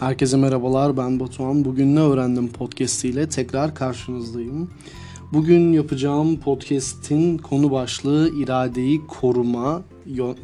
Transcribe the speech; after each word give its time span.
Herkese 0.00 0.36
merhabalar 0.36 0.96
ben 0.96 1.20
Batuhan. 1.20 1.64
Bugün 1.64 1.96
ne 1.96 2.00
öğrendim 2.00 2.48
podcast 2.48 3.04
ile 3.04 3.28
tekrar 3.28 3.74
karşınızdayım. 3.74 4.70
Bugün 5.32 5.72
yapacağım 5.72 6.40
podcast'in 6.40 7.38
konu 7.38 7.70
başlığı 7.70 8.30
iradeyi 8.36 9.06
koruma 9.06 9.82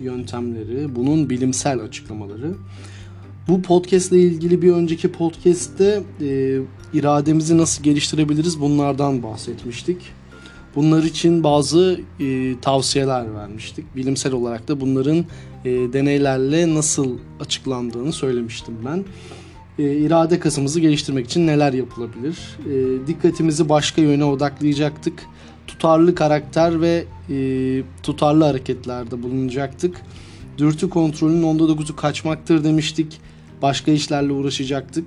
yöntemleri, 0.00 0.96
bunun 0.96 1.30
bilimsel 1.30 1.80
açıklamaları. 1.80 2.55
Bu 3.48 3.62
podcast 3.62 4.12
ile 4.12 4.20
ilgili 4.20 4.62
bir 4.62 4.73
önceki 4.73 5.12
podcast'te 5.12 6.02
e, 6.20 6.59
irademizi 6.93 7.59
nasıl 7.59 7.82
geliştirebiliriz 7.82 8.61
bunlardan 8.61 9.23
bahsetmiştik. 9.23 9.98
Bunlar 10.75 11.02
için 11.02 11.45
bazı 11.45 12.00
e, 12.20 12.61
tavsiyeler 12.61 13.34
vermiştik. 13.34 13.96
Bilimsel 13.96 14.32
olarak 14.32 14.68
da 14.68 14.80
bunların 14.80 15.18
e, 15.64 15.70
deneylerle 15.93 16.75
nasıl 16.75 17.18
açıklandığını 17.41 18.12
söylemiştim 18.12 18.74
ben. 18.84 19.04
E, 19.79 19.83
irade 19.97 20.39
kasımızı 20.39 20.80
geliştirmek 20.80 21.27
için 21.27 21.47
neler 21.47 21.73
yapılabilir? 21.73 22.39
E, 22.71 23.07
dikkatimizi 23.07 23.69
başka 23.69 24.02
yöne 24.02 24.25
odaklayacaktık. 24.25 25.23
Tutarlı 25.66 26.15
karakter 26.15 26.80
ve 26.80 27.05
e, 27.30 27.37
tutarlı 28.02 28.45
hareketlerde 28.45 29.23
bulunacaktık. 29.23 30.02
Dürtü 30.59 30.91
kontrolünün 30.91 31.43
onda 31.43 31.69
dokuzu 31.69 31.97
kaçmaktır 31.97 32.65
demiştik. 32.65 33.21
Başka 33.62 33.91
işlerle 33.91 34.33
uğraşacaktık. 34.33 35.05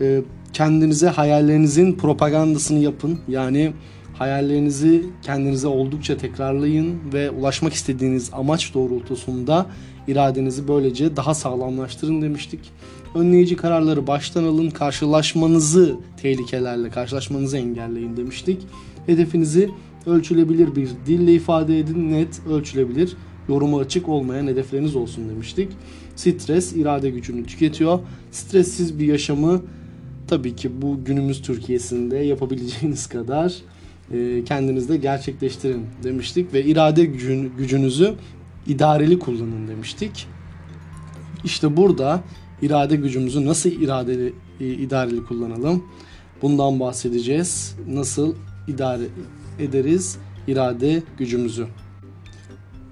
E, 0.00 0.20
kendinize 0.52 1.08
hayallerinizin 1.08 1.92
propagandasını 1.92 2.78
yapın. 2.78 3.18
Yani 3.28 3.72
hayallerinizi 4.14 5.04
kendinize 5.22 5.68
oldukça 5.68 6.16
tekrarlayın 6.16 6.98
ve 7.12 7.30
ulaşmak 7.30 7.72
istediğiniz 7.72 8.30
amaç 8.32 8.74
doğrultusunda 8.74 9.66
iradenizi 10.08 10.68
böylece 10.68 11.16
daha 11.16 11.34
sağlamlaştırın 11.34 12.22
demiştik. 12.22 12.60
Önleyici 13.14 13.56
kararları 13.56 14.06
baştan 14.06 14.44
alın, 14.44 14.70
karşılaşmanızı 14.70 15.96
tehlikelerle 16.22 16.90
karşılaşmanızı 16.90 17.58
engelleyin 17.58 18.16
demiştik. 18.16 18.62
Hedefinizi 19.06 19.70
ölçülebilir 20.06 20.76
bir 20.76 20.88
dille 21.06 21.34
ifade 21.34 21.78
edin, 21.78 22.12
net, 22.12 22.40
ölçülebilir, 22.50 23.16
yoruma 23.48 23.78
açık 23.78 24.08
olmayan 24.08 24.46
hedefleriniz 24.46 24.96
olsun 24.96 25.28
demiştik. 25.28 25.68
Stres 26.16 26.72
irade 26.72 27.10
gücünü 27.10 27.46
tüketiyor. 27.46 27.98
Stressiz 28.30 28.98
bir 28.98 29.06
yaşamı 29.06 29.62
tabii 30.28 30.56
ki 30.56 30.82
bu 30.82 31.04
günümüz 31.04 31.42
Türkiye'sinde 31.42 32.16
yapabileceğiniz 32.16 33.06
kadar 33.08 33.54
kendinizde 34.44 34.96
gerçekleştirin 34.96 35.86
demiştik 36.04 36.54
ve 36.54 36.64
irade 36.64 37.04
gücünüzü 37.58 38.14
idareli 38.66 39.18
kullanın 39.18 39.68
demiştik. 39.68 40.26
İşte 41.44 41.76
burada 41.76 42.20
irade 42.62 42.96
gücümüzü 42.96 43.46
nasıl 43.46 43.70
iradeli 43.70 44.32
e, 44.60 44.66
idareli 44.66 45.24
kullanalım? 45.24 45.84
Bundan 46.42 46.80
bahsedeceğiz. 46.80 47.76
Nasıl 47.88 48.34
idare 48.68 49.04
ederiz 49.58 50.18
irade 50.48 51.02
gücümüzü? 51.18 51.66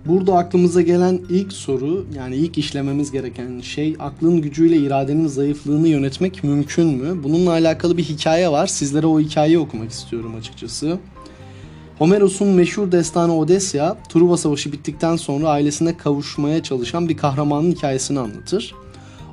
Burada 0.06 0.36
aklımıza 0.38 0.82
gelen 0.82 1.20
ilk 1.28 1.52
soru 1.52 2.06
yani 2.16 2.36
ilk 2.36 2.58
işlememiz 2.58 3.12
gereken 3.12 3.60
şey 3.60 3.96
aklın 3.98 4.42
gücüyle 4.42 4.76
iradenin 4.76 5.26
zayıflığını 5.26 5.88
yönetmek 5.88 6.44
mümkün 6.44 6.86
mü? 6.86 7.24
Bununla 7.24 7.50
alakalı 7.50 7.96
bir 7.96 8.04
hikaye 8.04 8.48
var. 8.48 8.66
Sizlere 8.66 9.06
o 9.06 9.20
hikayeyi 9.20 9.58
okumak 9.58 9.90
istiyorum 9.90 10.34
açıkçası. 10.38 10.98
Homeros'un 11.98 12.48
meşhur 12.48 12.92
destanı 12.92 13.36
Odesya, 13.36 13.96
Truva 14.08 14.36
Savaşı 14.36 14.72
bittikten 14.72 15.16
sonra 15.16 15.48
ailesine 15.48 15.96
kavuşmaya 15.96 16.62
çalışan 16.62 17.08
bir 17.08 17.16
kahramanın 17.16 17.70
hikayesini 17.72 18.18
anlatır. 18.18 18.74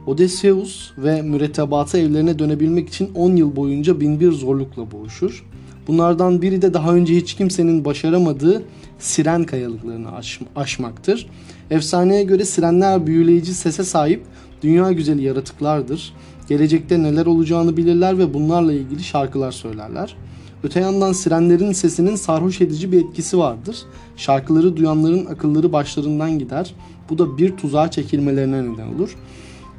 Odysseus 0.07 0.91
ve 0.97 1.21
mürettebatı 1.21 1.97
evlerine 1.97 2.39
dönebilmek 2.39 2.89
için 2.89 3.11
10 3.15 3.35
yıl 3.35 3.55
boyunca 3.55 3.99
binbir 3.99 4.31
zorlukla 4.31 4.91
boğuşur. 4.91 5.45
Bunlardan 5.87 6.41
biri 6.41 6.61
de 6.61 6.73
daha 6.73 6.93
önce 6.93 7.15
hiç 7.15 7.33
kimsenin 7.33 7.85
başaramadığı 7.85 8.63
siren 8.99 9.43
kayalıklarını 9.43 10.15
aş- 10.15 10.41
aşmaktır. 10.55 11.27
Efsaneye 11.71 12.23
göre 12.23 12.45
sirenler 12.45 13.07
büyüleyici 13.07 13.53
sese 13.53 13.83
sahip 13.83 14.23
dünya 14.61 14.91
güzeli 14.91 15.23
yaratıklardır. 15.23 16.13
Gelecekte 16.49 17.03
neler 17.03 17.25
olacağını 17.25 17.77
bilirler 17.77 18.17
ve 18.17 18.33
bunlarla 18.33 18.73
ilgili 18.73 19.03
şarkılar 19.03 19.51
söylerler. 19.51 20.15
Öte 20.63 20.79
yandan 20.79 21.11
sirenlerin 21.11 21.71
sesinin 21.71 22.15
sarhoş 22.15 22.61
edici 22.61 22.91
bir 22.91 23.05
etkisi 23.05 23.37
vardır. 23.37 23.77
Şarkıları 24.17 24.77
duyanların 24.77 25.25
akılları 25.25 25.73
başlarından 25.73 26.39
gider. 26.39 26.75
Bu 27.09 27.17
da 27.17 27.37
bir 27.37 27.57
tuzağa 27.57 27.91
çekilmelerine 27.91 28.63
neden 28.63 28.87
olur. 28.87 29.15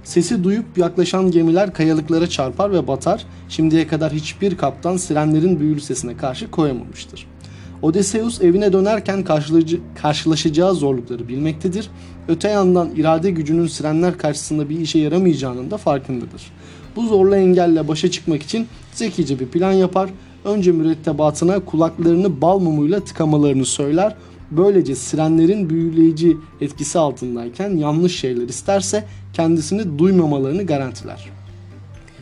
Sesi 0.05 0.45
duyup 0.45 0.79
yaklaşan 0.79 1.31
gemiler 1.31 1.75
kayalıklara 1.75 2.27
çarpar 2.27 2.73
ve 2.73 2.89
batar. 2.89 3.27
Şimdiye 3.49 3.87
kadar 3.87 4.13
hiçbir 4.13 4.57
kaptan 4.57 4.97
sirenlerin 4.97 5.61
büyülü 5.61 5.81
sesine 5.81 6.17
karşı 6.17 6.51
koyamamıştır. 6.51 7.27
Odysseus 7.83 8.43
evine 8.43 8.73
dönerken 8.73 9.25
karşılaşacağı 10.03 10.75
zorlukları 10.75 11.29
bilmektedir. 11.29 11.91
Öte 12.29 12.49
yandan 12.49 12.91
irade 12.97 13.31
gücünün 13.31 13.67
sirenler 13.67 14.19
karşısında 14.19 14.69
bir 14.69 14.81
işe 14.81 14.99
yaramayacağının 14.99 15.71
da 15.71 15.77
farkındadır. 15.77 16.43
Bu 16.97 17.07
zorlu 17.07 17.37
engelle 17.37 17.89
başa 17.89 18.11
çıkmak 18.11 18.43
için 18.43 18.67
zekice 18.93 19.41
bir 19.41 19.47
plan 19.47 19.73
yapar. 19.73 20.11
Önce 20.45 20.73
mürettebatına 20.73 21.61
kulaklarını 21.61 22.41
bal 22.41 22.59
mumuyla 22.59 23.05
tıkamalarını 23.05 23.65
söyler. 23.65 24.17
Böylece 24.51 24.95
sirenlerin 24.95 25.71
büyüleyici 25.71 26.37
etkisi 26.61 26.99
altındayken 26.99 27.77
yanlış 27.77 28.21
şeyler 28.21 28.49
isterse 28.49 29.05
kendisini 29.33 29.99
duymamalarını 29.99 30.67
garantiler. 30.67 31.31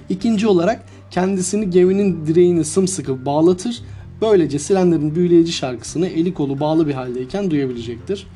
İkinci 0.09 0.47
olarak 0.47 0.85
kendisini 1.11 1.71
geminin 1.71 2.27
direğine 2.27 2.65
sımsıkı 2.65 3.27
bağlatır. 3.27 3.83
Böylece 4.21 4.59
sirenlerin 4.59 5.15
büyüleyici 5.15 5.53
şarkısını 5.53 6.07
eli 6.07 6.35
kolu 6.35 6.61
bağlı 6.61 6.89
bir 6.89 6.95
haldeyken 6.95 7.51
duyabilecektir. 7.51 8.27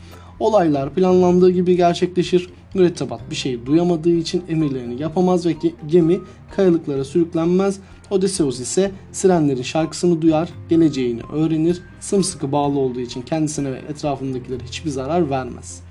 Olaylar 0.40 0.94
planlandığı 0.94 1.50
gibi 1.50 1.76
gerçekleşir. 1.76 2.50
Mürettebat 2.74 3.20
bir 3.30 3.36
şey 3.36 3.66
duyamadığı 3.66 4.16
için 4.16 4.42
emirlerini 4.48 5.02
yapamaz 5.02 5.46
ve 5.46 5.54
gemi 5.88 6.20
kayalıklara 6.56 7.04
sürüklenmez. 7.04 7.80
Odysseus 8.10 8.60
ise 8.60 8.90
sirenlerin 9.12 9.62
şarkısını 9.62 10.22
duyar, 10.22 10.48
geleceğini 10.68 11.20
öğrenir, 11.32 11.82
sımsıkı 12.00 12.52
bağlı 12.52 12.78
olduğu 12.78 13.00
için 13.00 13.22
kendisine 13.22 13.72
ve 13.72 13.78
etrafındakilere 13.88 14.64
hiçbir 14.64 14.90
zarar 14.90 15.30
vermez. 15.30 15.82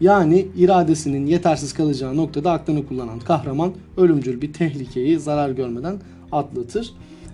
Yani 0.00 0.46
iradesinin 0.56 1.26
yetersiz 1.26 1.72
kalacağı 1.72 2.16
noktada 2.16 2.52
aklını 2.52 2.86
kullanan 2.86 3.20
kahraman 3.20 3.72
ölümcül 3.96 4.40
bir 4.40 4.52
tehlikeyi 4.52 5.18
zarar 5.18 5.50
görmeden 5.50 5.96
atlatır. 6.32 6.92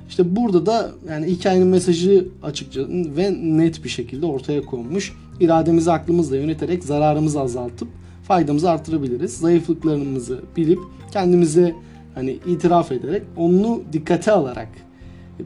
İşte 0.09 0.37
burada 0.37 0.67
da 0.67 0.91
yani 1.09 1.27
hikayenin 1.27 1.67
mesajı 1.67 2.29
açıkça 2.43 2.81
ve 2.89 3.35
net 3.43 3.85
bir 3.85 3.89
şekilde 3.89 4.27
ortaya 4.27 4.63
konmuş. 4.63 5.13
İrademizi 5.41 5.93
aklımızla 5.93 6.37
yöneterek 6.37 6.85
zararımızı 6.85 7.41
azaltıp 7.41 7.89
faydamızı 8.23 8.71
artırabiliriz. 8.71 9.37
Zayıflıklarımızı 9.37 10.41
bilip 10.57 10.79
kendimize 11.13 11.75
hani 12.19 12.39
itiraf 12.47 12.93
ederek 12.93 13.23
onu 13.37 13.83
dikkate 13.93 14.33
alarak 14.33 14.69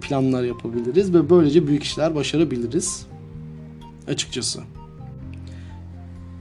planlar 0.00 0.42
yapabiliriz 0.42 1.14
ve 1.14 1.30
böylece 1.30 1.66
büyük 1.66 1.82
işler 1.82 2.14
başarabiliriz 2.14 3.06
açıkçası. 4.08 4.60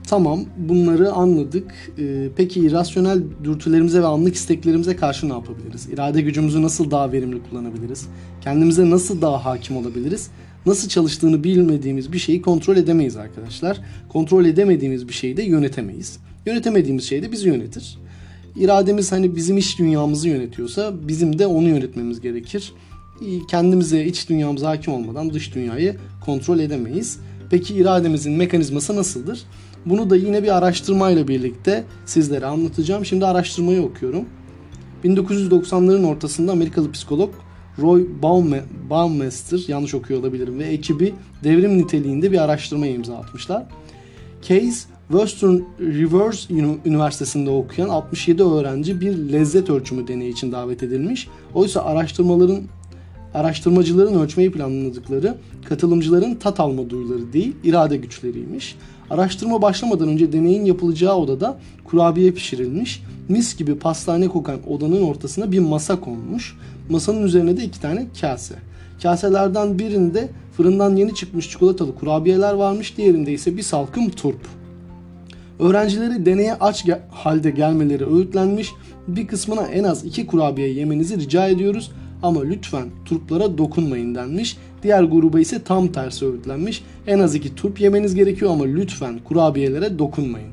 Tamam 0.06 0.40
bunları 0.56 1.12
anladık. 1.12 1.72
Ee, 1.98 2.28
peki 2.36 2.60
irrasyonel 2.60 3.22
dürtülerimize 3.44 4.02
ve 4.02 4.06
anlık 4.06 4.34
isteklerimize 4.34 4.96
karşı 4.96 5.28
ne 5.28 5.32
yapabiliriz? 5.32 5.88
İrade 5.88 6.20
gücümüzü 6.20 6.62
nasıl 6.62 6.90
daha 6.90 7.12
verimli 7.12 7.42
kullanabiliriz? 7.50 8.08
Kendimize 8.40 8.90
nasıl 8.90 9.22
daha 9.22 9.44
hakim 9.44 9.76
olabiliriz? 9.76 10.30
Nasıl 10.66 10.88
çalıştığını 10.88 11.44
bilmediğimiz 11.44 12.12
bir 12.12 12.18
şeyi 12.18 12.42
kontrol 12.42 12.76
edemeyiz 12.76 13.16
arkadaşlar. 13.16 13.80
Kontrol 14.08 14.44
edemediğimiz 14.44 15.08
bir 15.08 15.12
şeyi 15.12 15.36
de 15.36 15.42
yönetemeyiz. 15.42 16.18
Yönetemediğimiz 16.46 17.04
şey 17.04 17.22
de 17.22 17.32
bizi 17.32 17.48
yönetir. 17.48 17.98
İrademiz 18.56 19.12
hani 19.12 19.36
bizim 19.36 19.58
iç 19.58 19.78
dünyamızı 19.78 20.28
yönetiyorsa 20.28 20.92
bizim 21.08 21.38
de 21.38 21.46
onu 21.46 21.68
yönetmemiz 21.68 22.20
gerekir. 22.20 22.72
Kendimize, 23.48 24.04
iç 24.04 24.28
dünyamıza 24.28 24.70
hakim 24.70 24.92
olmadan 24.92 25.32
dış 25.32 25.54
dünyayı 25.54 25.96
kontrol 26.24 26.58
edemeyiz. 26.58 27.18
Peki 27.50 27.74
irademizin 27.74 28.32
mekanizması 28.32 28.96
nasıldır? 28.96 29.42
Bunu 29.86 30.10
da 30.10 30.16
yine 30.16 30.42
bir 30.42 30.56
araştırmayla 30.56 31.28
birlikte 31.28 31.84
sizlere 32.06 32.46
anlatacağım. 32.46 33.04
Şimdi 33.04 33.26
araştırmayı 33.26 33.82
okuyorum. 33.82 34.24
1990'ların 35.04 36.06
ortasında 36.06 36.52
Amerikalı 36.52 36.92
psikolog 36.92 37.34
Roy 37.78 38.06
Baumeister, 38.90 39.60
yanlış 39.68 39.94
okuyor 39.94 40.20
olabilirim 40.20 40.58
ve 40.58 40.64
ekibi 40.64 41.14
devrim 41.44 41.78
niteliğinde 41.78 42.32
bir 42.32 42.38
araştırma 42.38 42.86
imza 42.86 43.16
atmışlar. 43.16 43.66
Case 44.42 44.88
Western 45.12 45.58
Reverse 45.80 46.54
Üniversitesi'nde 46.86 47.50
okuyan 47.50 47.88
67 47.88 48.42
öğrenci 48.42 49.00
bir 49.00 49.32
lezzet 49.32 49.70
ölçümü 49.70 50.08
deneyi 50.08 50.32
için 50.32 50.52
davet 50.52 50.82
edilmiş. 50.82 51.28
Oysa 51.54 51.84
araştırmaların 51.84 52.60
araştırmacıların 53.34 54.20
ölçmeyi 54.20 54.52
planladıkları 54.52 55.36
katılımcıların 55.64 56.34
tat 56.34 56.60
alma 56.60 56.90
duyuları 56.90 57.32
değil, 57.32 57.56
irade 57.64 57.96
güçleriymiş. 57.96 58.76
Araştırma 59.10 59.62
başlamadan 59.62 60.08
önce 60.08 60.32
deneyin 60.32 60.64
yapılacağı 60.64 61.14
odada 61.14 61.58
kurabiye 61.84 62.32
pişirilmiş. 62.32 63.02
Mis 63.28 63.56
gibi 63.56 63.78
pastane 63.78 64.28
kokan 64.28 64.58
odanın 64.68 65.02
ortasına 65.02 65.52
bir 65.52 65.58
masa 65.58 66.00
konmuş. 66.00 66.56
Masanın 66.90 67.22
üzerine 67.22 67.56
de 67.56 67.64
iki 67.64 67.80
tane 67.80 68.06
kase. 68.20 68.54
Kaselerden 69.02 69.78
birinde 69.78 70.28
fırından 70.56 70.96
yeni 70.96 71.14
çıkmış 71.14 71.50
çikolatalı 71.50 71.94
kurabiyeler 71.94 72.52
varmış. 72.52 72.96
Diğerinde 72.96 73.32
ise 73.32 73.56
bir 73.56 73.62
salkım 73.62 74.10
turp. 74.10 74.61
Öğrencileri 75.62 76.26
deneye 76.26 76.54
aç 76.54 76.84
ge- 76.84 76.98
halde 77.10 77.50
gelmeleri 77.50 78.14
öğütlenmiş. 78.14 78.72
Bir 79.08 79.26
kısmına 79.26 79.62
en 79.62 79.84
az 79.84 80.04
iki 80.04 80.26
kurabiye 80.26 80.68
yemenizi 80.72 81.18
rica 81.18 81.48
ediyoruz 81.48 81.90
ama 82.22 82.42
lütfen 82.42 82.84
turplara 83.04 83.58
dokunmayın 83.58 84.14
denmiş. 84.14 84.56
Diğer 84.82 85.02
gruba 85.02 85.40
ise 85.40 85.62
tam 85.62 85.88
tersi 85.88 86.26
öğütlenmiş. 86.26 86.84
En 87.06 87.18
az 87.18 87.34
iki 87.34 87.54
turp 87.54 87.80
yemeniz 87.80 88.14
gerekiyor 88.14 88.50
ama 88.50 88.64
lütfen 88.64 89.18
kurabiyelere 89.24 89.98
dokunmayın. 89.98 90.48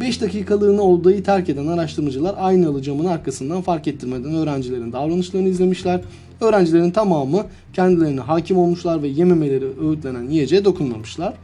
5 0.00 0.20
dakikalığına 0.20 0.82
odayı 0.82 1.24
terk 1.24 1.48
eden 1.48 1.66
araştırmacılar 1.66 2.34
aynalı 2.38 2.82
camın 2.82 3.04
arkasından 3.04 3.62
fark 3.62 3.88
ettirmeden 3.88 4.34
öğrencilerin 4.34 4.92
davranışlarını 4.92 5.48
izlemişler. 5.48 6.00
Öğrencilerin 6.40 6.90
tamamı 6.90 7.44
kendilerine 7.72 8.20
hakim 8.20 8.58
olmuşlar 8.58 9.02
ve 9.02 9.08
yememeleri 9.08 9.66
öğütlenen 9.80 10.30
yiyeceğe 10.30 10.64
dokunmamışlar. 10.64 11.34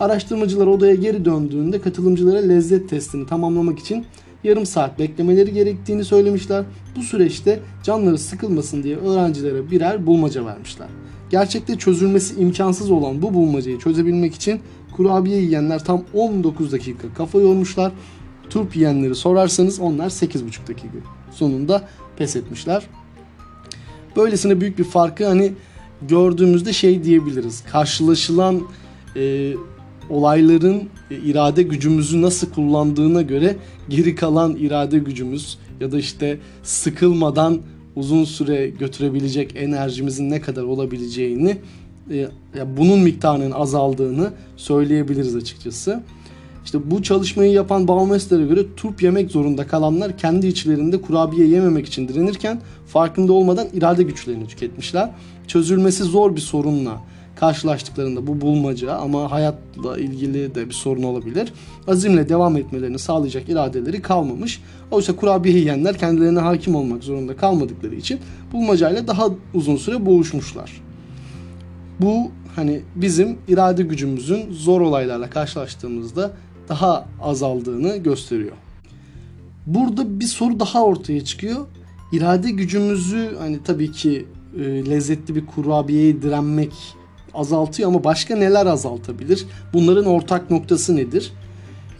Araştırmacılar 0.00 0.66
odaya 0.66 0.94
geri 0.94 1.24
döndüğünde 1.24 1.80
katılımcılara 1.80 2.38
lezzet 2.38 2.88
testini 2.88 3.26
tamamlamak 3.26 3.78
için 3.78 4.04
yarım 4.44 4.66
saat 4.66 4.98
beklemeleri 4.98 5.52
gerektiğini 5.52 6.04
söylemişler. 6.04 6.64
Bu 6.96 7.02
süreçte 7.02 7.60
canları 7.82 8.18
sıkılmasın 8.18 8.82
diye 8.82 8.96
öğrencilere 8.96 9.70
birer 9.70 10.06
bulmaca 10.06 10.46
vermişler. 10.46 10.88
Gerçekte 11.30 11.78
çözülmesi 11.78 12.40
imkansız 12.40 12.90
olan 12.90 13.22
bu 13.22 13.34
bulmacayı 13.34 13.78
çözebilmek 13.78 14.34
için 14.34 14.60
kurabiye 14.92 15.40
yiyenler 15.40 15.84
tam 15.84 16.04
19 16.14 16.72
dakika 16.72 17.14
kafa 17.14 17.38
yormuşlar. 17.38 17.92
Turp 18.50 18.76
yiyenleri 18.76 19.14
sorarsanız 19.14 19.80
onlar 19.80 20.06
8,5 20.06 20.68
dakika 20.68 20.98
sonunda 21.32 21.88
pes 22.16 22.36
etmişler. 22.36 22.86
Böylesine 24.16 24.60
büyük 24.60 24.78
bir 24.78 24.84
farkı 24.84 25.26
hani 25.26 25.52
gördüğümüzde 26.08 26.72
şey 26.72 27.04
diyebiliriz. 27.04 27.64
Karşılaşılan 27.72 28.62
e, 29.16 29.52
olayların 30.10 30.82
e, 31.10 31.16
irade 31.16 31.62
gücümüzü 31.62 32.22
nasıl 32.22 32.50
kullandığına 32.50 33.22
göre 33.22 33.56
geri 33.88 34.14
kalan 34.14 34.56
irade 34.56 34.98
gücümüz 34.98 35.58
ya 35.80 35.92
da 35.92 35.98
işte 35.98 36.38
sıkılmadan 36.62 37.60
uzun 37.96 38.24
süre 38.24 38.68
götürebilecek 38.68 39.56
enerjimizin 39.56 40.30
ne 40.30 40.40
kadar 40.40 40.62
olabileceğini 40.62 41.56
e, 42.10 42.28
bunun 42.76 42.98
miktarının 42.98 43.50
azaldığını 43.50 44.32
söyleyebiliriz 44.56 45.36
açıkçası. 45.36 46.02
İşte 46.64 46.90
bu 46.90 47.02
çalışmayı 47.02 47.52
yapan 47.52 47.88
Baumeister'e 47.88 48.46
göre 48.46 48.60
turp 48.76 49.02
yemek 49.02 49.30
zorunda 49.30 49.66
kalanlar 49.66 50.18
kendi 50.18 50.46
içlerinde 50.46 51.00
kurabiye 51.00 51.46
yememek 51.46 51.86
için 51.86 52.08
direnirken 52.08 52.60
farkında 52.86 53.32
olmadan 53.32 53.66
irade 53.72 54.02
güçlerini 54.02 54.46
tüketmişler. 54.46 55.10
Çözülmesi 55.46 56.04
zor 56.04 56.36
bir 56.36 56.40
sorunla 56.40 57.00
karşılaştıklarında 57.36 58.26
bu 58.26 58.40
bulmaca 58.40 58.94
ama 58.94 59.30
hayatla 59.30 59.98
ilgili 59.98 60.54
de 60.54 60.68
bir 60.68 60.74
sorun 60.74 61.02
olabilir. 61.02 61.52
Azimle 61.88 62.28
devam 62.28 62.56
etmelerini 62.56 62.98
sağlayacak 62.98 63.48
iradeleri 63.48 64.02
kalmamış. 64.02 64.62
Oysa 64.90 65.16
kurabiye 65.16 65.58
yiyenler 65.58 65.98
kendilerine 65.98 66.38
hakim 66.38 66.74
olmak 66.74 67.04
zorunda 67.04 67.36
kalmadıkları 67.36 67.94
için 67.94 68.18
bulmacayla 68.52 69.06
daha 69.06 69.28
uzun 69.54 69.76
süre 69.76 70.06
boğuşmuşlar. 70.06 70.82
Bu 72.00 72.30
hani 72.56 72.82
bizim 72.94 73.38
irade 73.48 73.82
gücümüzün 73.82 74.52
zor 74.52 74.80
olaylarla 74.80 75.30
karşılaştığımızda 75.30 76.30
daha 76.68 77.06
azaldığını 77.22 77.96
gösteriyor. 77.96 78.56
Burada 79.66 80.20
bir 80.20 80.24
soru 80.24 80.60
daha 80.60 80.84
ortaya 80.84 81.24
çıkıyor. 81.24 81.66
İrade 82.12 82.50
gücümüzü 82.50 83.36
hani 83.38 83.58
tabii 83.64 83.92
ki 83.92 84.26
e, 84.58 84.90
lezzetli 84.90 85.34
bir 85.34 85.46
kurabiyeye 85.46 86.22
direnmek 86.22 86.72
azaltıyor 87.34 87.88
ama 87.88 88.04
başka 88.04 88.36
neler 88.36 88.66
azaltabilir? 88.66 89.46
Bunların 89.72 90.04
ortak 90.04 90.50
noktası 90.50 90.96
nedir? 90.96 91.32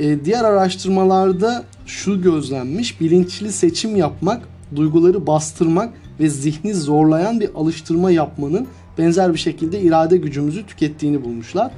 E, 0.00 0.24
diğer 0.24 0.44
araştırmalarda 0.44 1.64
şu 1.86 2.22
gözlenmiş. 2.22 3.00
Bilinçli 3.00 3.52
seçim 3.52 3.96
yapmak, 3.96 4.48
duyguları 4.76 5.26
bastırmak 5.26 5.94
ve 6.20 6.28
zihni 6.28 6.74
zorlayan 6.74 7.40
bir 7.40 7.50
alıştırma 7.54 8.10
yapmanın 8.10 8.66
benzer 8.98 9.32
bir 9.32 9.38
şekilde 9.38 9.80
irade 9.80 10.16
gücümüzü 10.16 10.66
tükettiğini 10.66 11.24
bulmuşlar. 11.24 11.70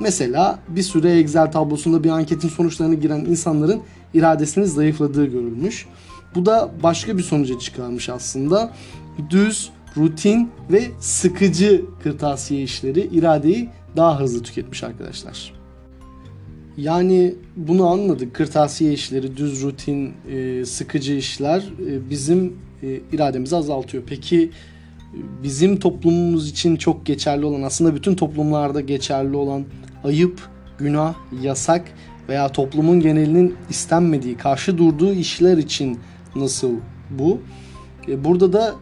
Mesela 0.00 0.58
bir 0.68 0.82
süre 0.82 1.18
Excel 1.18 1.52
tablosunda 1.52 2.04
bir 2.04 2.10
anketin 2.10 2.48
sonuçlarına 2.48 2.94
giren 2.94 3.24
insanların 3.24 3.80
iradesinin 4.14 4.64
zayıfladığı 4.64 5.26
görülmüş. 5.26 5.86
Bu 6.34 6.46
da 6.46 6.70
başka 6.82 7.18
bir 7.18 7.22
sonuca 7.22 7.58
çıkarmış 7.58 8.08
aslında. 8.08 8.72
Düz, 9.30 9.70
rutin 9.96 10.50
ve 10.70 10.90
sıkıcı 11.00 11.84
kırtasiye 12.02 12.62
işleri 12.62 13.00
iradeyi 13.00 13.68
daha 13.96 14.20
hızlı 14.20 14.42
tüketmiş 14.42 14.84
arkadaşlar. 14.84 15.52
Yani 16.76 17.34
bunu 17.56 17.86
anladık. 17.86 18.34
Kırtasiye 18.34 18.92
işleri, 18.92 19.36
düz 19.36 19.62
rutin, 19.62 20.12
e, 20.30 20.64
sıkıcı 20.64 21.12
işler 21.12 21.64
e, 21.86 22.10
bizim 22.10 22.56
e, 22.82 23.00
irademizi 23.12 23.56
azaltıyor. 23.56 24.04
Peki 24.06 24.50
bizim 25.42 25.78
toplumumuz 25.78 26.50
için 26.50 26.76
çok 26.76 27.06
geçerli 27.06 27.44
olan, 27.44 27.62
aslında 27.62 27.94
bütün 27.94 28.14
toplumlarda 28.14 28.80
geçerli 28.80 29.36
olan 29.36 29.64
ayıp, 30.04 30.40
günah, 30.78 31.14
yasak 31.42 31.84
veya 32.28 32.48
toplumun 32.48 33.00
genelinin 33.00 33.54
istenmediği, 33.70 34.36
karşı 34.36 34.78
durduğu 34.78 35.12
işler 35.12 35.56
için 35.56 35.98
nasıl 36.36 36.72
bu? 37.10 37.40
Burada 38.08 38.52
da 38.52 38.74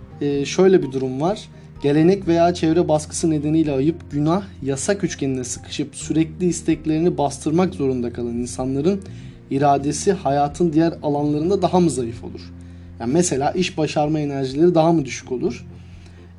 şöyle 0.44 0.82
bir 0.82 0.92
durum 0.92 1.20
var. 1.20 1.48
Gelenek 1.82 2.28
veya 2.28 2.54
çevre 2.54 2.88
baskısı 2.88 3.30
nedeniyle 3.30 3.72
ayıp, 3.72 3.96
günah, 4.12 4.42
yasak 4.62 5.04
üçgenine 5.04 5.44
sıkışıp 5.44 5.94
sürekli 5.94 6.46
isteklerini 6.46 7.18
bastırmak 7.18 7.74
zorunda 7.74 8.12
kalan 8.12 8.34
insanların 8.34 9.00
iradesi 9.50 10.12
hayatın 10.12 10.72
diğer 10.72 10.94
alanlarında 11.02 11.62
daha 11.62 11.80
mı 11.80 11.90
zayıf 11.90 12.24
olur? 12.24 12.52
Yani 13.00 13.12
mesela 13.12 13.50
iş 13.50 13.78
başarma 13.78 14.20
enerjileri 14.20 14.74
daha 14.74 14.92
mı 14.92 15.04
düşük 15.04 15.32
olur? 15.32 15.66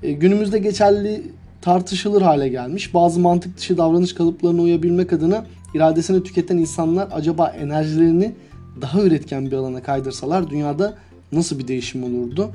E, 0.03 0.11
günümüzde 0.11 0.59
geçerli 0.59 1.23
tartışılır 1.61 2.21
hale 2.21 2.49
gelmiş. 2.49 2.93
Bazı 2.93 3.19
mantık 3.19 3.57
dışı 3.57 3.77
davranış 3.77 4.13
kalıplarına 4.13 4.61
uyabilmek 4.61 5.13
adına 5.13 5.45
iradesini 5.73 6.23
tüketen 6.23 6.57
insanlar 6.57 7.07
acaba 7.11 7.47
enerjilerini 7.47 8.33
daha 8.81 9.01
üretken 9.01 9.51
bir 9.51 9.55
alana 9.55 9.83
kaydırsalar 9.83 10.49
dünyada 10.49 10.93
nasıl 11.31 11.59
bir 11.59 11.67
değişim 11.67 12.03
olurdu? 12.03 12.51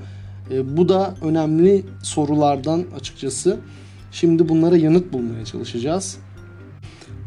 E, 0.51 0.77
bu 0.77 0.89
da 0.89 1.15
önemli 1.23 1.83
sorulardan 2.03 2.85
açıkçası. 2.97 3.59
Şimdi 4.13 4.49
bunlara 4.49 4.77
yanıt 4.77 5.13
bulmaya 5.13 5.45
çalışacağız. 5.45 6.19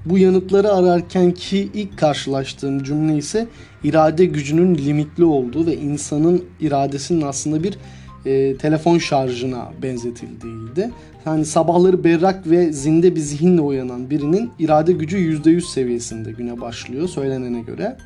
Bu 0.05 0.17
yanıtları 0.17 0.73
ararken 0.73 1.31
ki 1.31 1.69
ilk 1.73 1.97
karşılaştığım 1.97 2.83
cümle 2.83 3.17
ise 3.17 3.47
irade 3.83 4.25
gücünün 4.25 4.75
limitli 4.75 5.23
olduğu 5.25 5.65
ve 5.65 5.77
insanın 5.77 6.43
iradesinin 6.59 7.21
aslında 7.21 7.63
bir 7.63 7.77
e, 8.25 8.57
telefon 8.57 8.97
şarjına 8.97 9.69
benzetildiğiydi. 9.81 10.91
Yani 11.25 11.45
sabahları 11.45 12.03
berrak 12.03 12.49
ve 12.49 12.71
zinde 12.73 13.15
bir 13.15 13.19
zihinle 13.19 13.61
uyanan 13.61 14.09
birinin 14.09 14.51
irade 14.59 14.91
gücü 14.93 15.17
%100 15.17 15.61
seviyesinde 15.61 16.31
güne 16.31 16.61
başlıyor 16.61 17.07
söylenene 17.07 17.61
göre. 17.61 17.97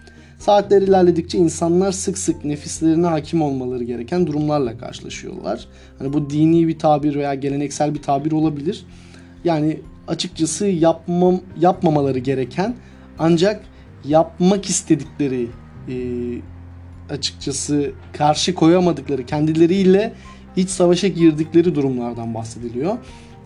Saatler 0.41 0.81
ilerledikçe 0.81 1.37
insanlar 1.37 1.91
sık 1.91 2.17
sık 2.17 2.45
nefislerine 2.45 3.07
hakim 3.07 3.41
olmaları 3.41 3.83
gereken 3.83 4.27
durumlarla 4.27 4.77
karşılaşıyorlar. 4.77 5.67
Hani 5.99 6.13
bu 6.13 6.29
dini 6.29 6.67
bir 6.67 6.79
tabir 6.79 7.15
veya 7.15 7.33
geleneksel 7.33 7.93
bir 7.93 8.01
tabir 8.01 8.31
olabilir. 8.31 8.85
Yani 9.43 9.79
açıkçası 10.07 10.65
yapmam 10.67 11.39
yapmamaları 11.59 12.19
gereken 12.19 12.75
ancak 13.19 13.63
yapmak 14.05 14.65
istedikleri 14.65 15.47
e, 15.89 15.95
açıkçası 17.09 17.91
karşı 18.13 18.55
koyamadıkları 18.55 19.25
kendileriyle 19.25 20.13
iç 20.55 20.69
savaşa 20.69 21.07
girdikleri 21.07 21.75
durumlardan 21.75 22.33
bahsediliyor. 22.33 22.97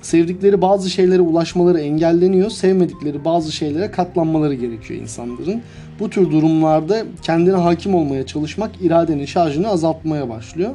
Sevdikleri 0.02 0.62
bazı 0.62 0.90
şeylere 0.90 1.22
ulaşmaları 1.22 1.80
engelleniyor, 1.80 2.50
sevmedikleri 2.50 3.26
bazı 3.26 3.52
şeylere 3.52 3.92
katlanmaları 3.92 4.54
gerekiyor 4.54 5.02
insanların. 5.02 5.62
Bu 6.00 6.10
tür 6.10 6.32
durumlarda 6.32 7.06
kendine 7.22 7.56
hakim 7.56 7.96
olmaya 7.96 8.26
çalışmak 8.26 8.72
iradenin 8.82 9.26
şarjını 9.26 9.68
azaltmaya 9.68 10.30
başlıyor. 10.30 10.72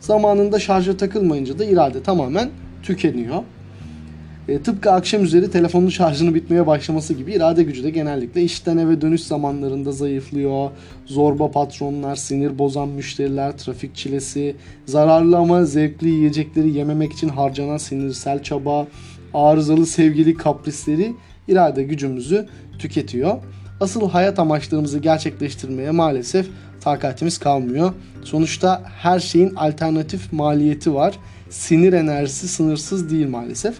Zamanında 0.00 0.58
şarja 0.58 0.96
takılmayınca 0.96 1.58
da 1.58 1.64
irade 1.64 2.02
tamamen 2.02 2.50
tükeniyor. 2.82 3.42
E, 4.48 4.62
tıpkı 4.62 4.92
akşam 4.92 5.24
üzeri 5.24 5.50
telefonun 5.50 5.88
şarjını 5.88 6.34
bitmeye 6.34 6.66
başlaması 6.66 7.14
gibi 7.14 7.32
irade 7.32 7.62
gücü 7.62 7.84
de 7.84 7.90
genellikle 7.90 8.42
işten 8.42 8.76
eve 8.76 9.00
dönüş 9.00 9.22
zamanlarında 9.22 9.92
zayıflıyor. 9.92 10.70
Zorba 11.06 11.50
patronlar, 11.50 12.16
sinir 12.16 12.58
bozan 12.58 12.88
müşteriler, 12.88 13.58
trafik 13.58 13.94
çilesi, 13.94 14.56
zararlı 14.86 15.36
ama 15.36 15.64
zevkli 15.64 16.08
yiyecekleri 16.08 16.70
yememek 16.70 17.12
için 17.12 17.28
harcanan 17.28 17.76
sinirsel 17.76 18.42
çaba, 18.42 18.86
arızalı 19.34 19.86
sevgili 19.86 20.34
kaprisleri 20.34 21.14
irade 21.48 21.82
gücümüzü 21.82 22.46
tüketiyor. 22.78 23.36
Asıl 23.80 24.10
hayat 24.10 24.38
amaçlarımızı 24.38 24.98
gerçekleştirmeye 24.98 25.90
maalesef 25.90 26.46
takatimiz 26.80 27.38
kalmıyor. 27.38 27.92
Sonuçta 28.24 28.82
her 28.86 29.20
şeyin 29.20 29.54
alternatif 29.54 30.32
maliyeti 30.32 30.94
var. 30.94 31.18
Sinir 31.50 31.92
enerjisi 31.92 32.48
sınırsız 32.48 33.10
değil 33.10 33.28
maalesef. 33.28 33.74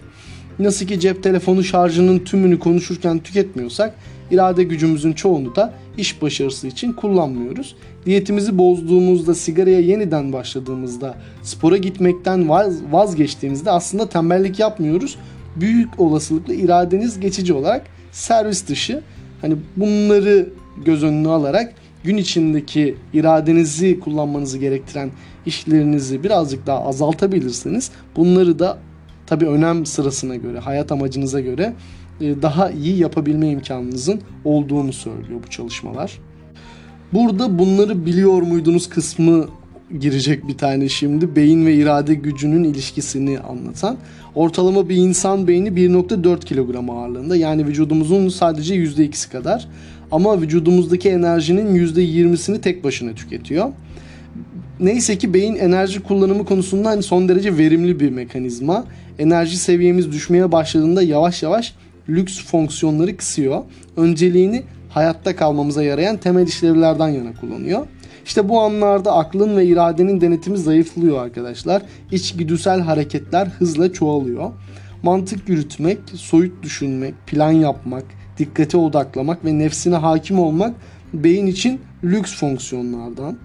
Nasıl 0.59 0.85
ki 0.85 0.99
cep 0.99 1.23
telefonu 1.23 1.63
şarjının 1.63 2.19
tümünü 2.19 2.59
konuşurken 2.59 3.19
tüketmiyorsak 3.19 3.93
irade 4.31 4.63
gücümüzün 4.63 5.13
çoğunu 5.13 5.55
da 5.55 5.73
iş 5.97 6.21
başarısı 6.21 6.67
için 6.67 6.93
kullanmıyoruz. 6.93 7.75
Diyetimizi 8.05 8.57
bozduğumuzda, 8.57 9.35
sigaraya 9.35 9.79
yeniden 9.79 10.33
başladığımızda, 10.33 11.15
spora 11.43 11.77
gitmekten 11.77 12.49
vazgeçtiğimizde 12.91 13.71
aslında 13.71 14.09
tembellik 14.09 14.59
yapmıyoruz. 14.59 15.17
Büyük 15.55 15.99
olasılıkla 15.99 16.53
iradeniz 16.53 17.19
geçici 17.19 17.53
olarak 17.53 17.85
servis 18.11 18.67
dışı. 18.67 19.03
Hani 19.41 19.55
bunları 19.77 20.49
göz 20.85 21.03
önüne 21.03 21.29
alarak 21.29 21.73
gün 22.03 22.17
içindeki 22.17 22.95
iradenizi 23.13 23.99
kullanmanızı 23.99 24.57
gerektiren 24.57 25.11
işlerinizi 25.45 26.23
birazcık 26.23 26.67
daha 26.67 26.85
azaltabilirseniz 26.85 27.91
bunları 28.15 28.59
da 28.59 28.77
tabi 29.27 29.45
önem 29.45 29.85
sırasına 29.85 30.35
göre, 30.35 30.59
hayat 30.59 30.91
amacınıza 30.91 31.39
göre 31.39 31.73
e, 32.21 32.41
daha 32.41 32.71
iyi 32.71 32.97
yapabilme 32.97 33.49
imkanınızın 33.49 34.21
olduğunu 34.45 34.93
söylüyor 34.93 35.39
bu 35.45 35.49
çalışmalar. 35.49 36.19
Burada 37.13 37.59
bunları 37.59 38.05
biliyor 38.05 38.41
muydunuz 38.41 38.89
kısmı 38.89 39.47
girecek 39.99 40.47
bir 40.47 40.57
tane 40.57 40.89
şimdi. 40.89 41.35
Beyin 41.35 41.65
ve 41.65 41.75
irade 41.75 42.13
gücünün 42.13 42.63
ilişkisini 42.63 43.39
anlatan. 43.39 43.97
Ortalama 44.35 44.89
bir 44.89 44.95
insan 44.95 45.47
beyni 45.47 45.69
1.4 45.69 46.45
kilogram 46.45 46.89
ağırlığında. 46.89 47.35
Yani 47.35 47.65
vücudumuzun 47.65 48.29
sadece 48.29 48.75
%2'si 48.75 49.31
kadar. 49.31 49.67
Ama 50.11 50.41
vücudumuzdaki 50.41 51.09
enerjinin 51.09 51.87
%20'sini 51.87 52.61
tek 52.61 52.83
başına 52.83 53.13
tüketiyor. 53.13 53.69
Neyse 54.79 55.17
ki 55.17 55.33
beyin 55.33 55.55
enerji 55.55 56.03
kullanımı 56.03 56.45
konusunda 56.45 56.89
hani 56.89 57.03
son 57.03 57.29
derece 57.29 57.57
verimli 57.57 57.99
bir 57.99 58.09
mekanizma. 58.09 58.85
Enerji 59.19 59.57
seviyemiz 59.57 60.11
düşmeye 60.11 60.51
başladığında 60.51 61.03
yavaş 61.03 61.43
yavaş 61.43 61.73
lüks 62.09 62.45
fonksiyonları 62.45 63.17
kısıyor. 63.17 63.63
Önceliğini 63.97 64.63
hayatta 64.89 65.35
kalmamıza 65.35 65.83
yarayan 65.83 66.17
temel 66.17 66.47
işlevlerden 66.47 67.07
yana 67.07 67.33
kullanıyor. 67.41 67.87
İşte 68.27 68.49
bu 68.49 68.61
anlarda 68.61 69.15
aklın 69.15 69.57
ve 69.57 69.65
iradenin 69.65 70.21
denetimi 70.21 70.57
zayıflıyor 70.57 71.23
arkadaşlar. 71.23 71.81
İçgüdüsel 72.11 72.81
hareketler 72.81 73.47
hızla 73.47 73.93
çoğalıyor. 73.93 74.51
Mantık 75.03 75.49
yürütmek, 75.49 75.99
soyut 76.13 76.63
düşünmek, 76.63 77.13
plan 77.27 77.51
yapmak, 77.51 78.03
dikkate 78.37 78.77
odaklamak 78.77 79.45
ve 79.45 79.59
nefsine 79.59 79.95
hakim 79.95 80.39
olmak 80.39 80.75
beyin 81.13 81.47
için 81.47 81.79
lüks 82.03 82.39
fonksiyonlardan. 82.39 83.37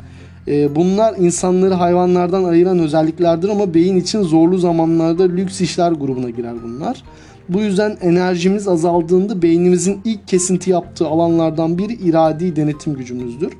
Ee, 0.48 0.76
bunlar 0.76 1.14
insanları 1.16 1.74
hayvanlardan 1.74 2.44
ayıran 2.44 2.78
özelliklerdir 2.78 3.48
ama 3.48 3.74
beyin 3.74 3.96
için 3.96 4.22
zorlu 4.22 4.58
zamanlarda 4.58 5.22
lüks 5.22 5.60
işler 5.60 5.92
grubuna 5.92 6.30
girer 6.30 6.54
bunlar. 6.64 7.02
Bu 7.48 7.60
yüzden 7.60 7.96
enerjimiz 8.00 8.68
azaldığında 8.68 9.42
beynimizin 9.42 10.00
ilk 10.04 10.28
kesinti 10.28 10.70
yaptığı 10.70 11.06
alanlardan 11.06 11.78
biri 11.78 11.92
iradi 11.92 12.56
denetim 12.56 12.94
gücümüzdür. 12.94 13.52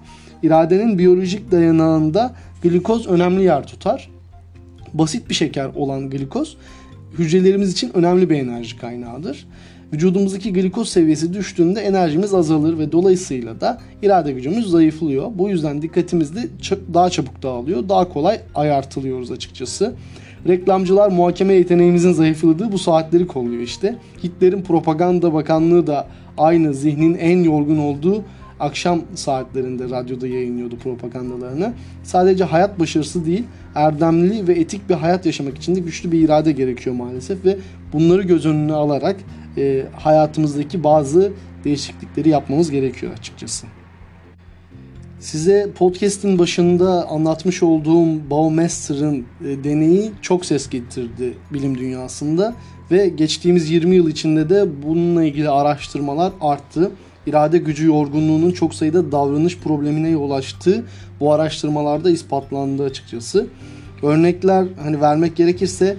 İradenin 0.43 0.99
biyolojik 0.99 1.53
dayanağında 1.53 2.35
glikoz 2.63 3.07
önemli 3.07 3.43
yer 3.43 3.67
tutar. 3.67 4.11
Basit 4.95 5.29
bir 5.29 5.35
şeker 5.35 5.71
olan 5.75 6.11
glikoz 6.11 6.57
hücrelerimiz 7.19 7.73
için 7.73 7.91
önemli 7.95 8.31
bir 8.31 8.39
enerji 8.39 8.79
kaynağıdır. 8.79 9.47
Vücudumuzdaki 9.93 10.53
glikoz 10.53 10.89
seviyesi 10.89 11.35
düştüğünde 11.35 11.81
enerjimiz 11.81 12.35
azalır 12.35 12.79
ve 12.79 12.93
dolayısıyla 12.93 13.61
da 13.61 13.81
irade 14.03 14.33
gücümüz 14.33 14.71
zayıflıyor. 14.71 15.31
Bu 15.35 15.49
yüzden 15.49 15.83
dikkatimiz 15.83 16.37
de 16.37 16.49
daha 16.95 17.11
çabuk 17.11 17.43
dağılıyor. 17.43 17.89
Daha 17.89 18.09
kolay 18.09 18.41
ayartılıyoruz 18.55 19.33
açıkçası. 19.33 19.95
Reklamcılar 20.49 21.09
muhakeme 21.09 21.55
yeteneğimizin 21.55 22.13
zayıfladığı 22.13 22.73
bu 22.73 22.79
saatleri 22.79 23.27
kolluyor 23.27 23.63
işte. 23.63 23.97
Hitler'in 24.25 24.63
propaganda 24.63 25.35
bakanlığı 25.35 25.87
da 25.87 26.07
aynı 26.39 26.75
zihnin 26.75 27.15
en 27.15 27.43
yorgun 27.43 27.79
olduğu 27.79 28.25
akşam 28.62 29.02
saatlerinde 29.14 29.85
radyoda 29.90 30.26
yayınlıyordu 30.26 30.78
propagandalarını. 30.78 31.73
Sadece 32.02 32.45
hayat 32.45 32.78
başarısı 32.81 33.26
değil, 33.26 33.45
erdemli 33.75 34.49
ve 34.49 34.52
etik 34.52 34.88
bir 34.88 34.95
hayat 34.95 35.26
yaşamak 35.26 35.59
için 35.59 35.76
de 35.76 35.81
güçlü 35.81 36.12
bir 36.12 36.21
irade 36.21 36.52
gerekiyor 36.52 36.97
maalesef 36.97 37.45
ve 37.45 37.57
bunları 37.92 38.23
göz 38.23 38.47
önüne 38.47 38.73
alarak 38.73 39.16
e, 39.57 39.87
hayatımızdaki 39.92 40.85
bazı 40.85 41.33
değişiklikleri 41.64 42.28
yapmamız 42.28 42.71
gerekiyor 42.71 43.12
açıkçası. 43.19 43.66
Size 45.21 45.71
podcast'in 45.78 46.38
başında 46.38 47.09
anlatmış 47.09 47.62
olduğum 47.62 48.31
Baumester'ın 48.31 49.25
e, 49.45 49.64
deneyi 49.64 50.12
çok 50.23 50.45
ses 50.45 50.69
getirdi 50.69 51.35
bilim 51.52 51.78
dünyasında 51.78 52.54
ve 52.90 53.09
geçtiğimiz 53.09 53.71
20 53.71 53.97
yıl 53.97 54.09
içinde 54.09 54.49
de 54.50 54.83
bununla 54.83 55.25
ilgili 55.25 55.49
araştırmalar 55.49 56.33
arttı. 56.40 56.90
İrade 57.26 57.59
gücü 57.59 57.87
yorgunluğunun 57.87 58.50
çok 58.50 58.75
sayıda 58.75 59.12
davranış 59.12 59.59
problemine 59.59 60.09
yol 60.09 60.31
açtığı 60.31 60.85
bu 61.21 61.33
araştırmalarda 61.33 62.11
ispatlandı 62.11 62.85
açıkçası. 62.85 63.47
Örnekler 64.02 64.67
hani 64.83 65.00
vermek 65.00 65.37
gerekirse 65.37 65.97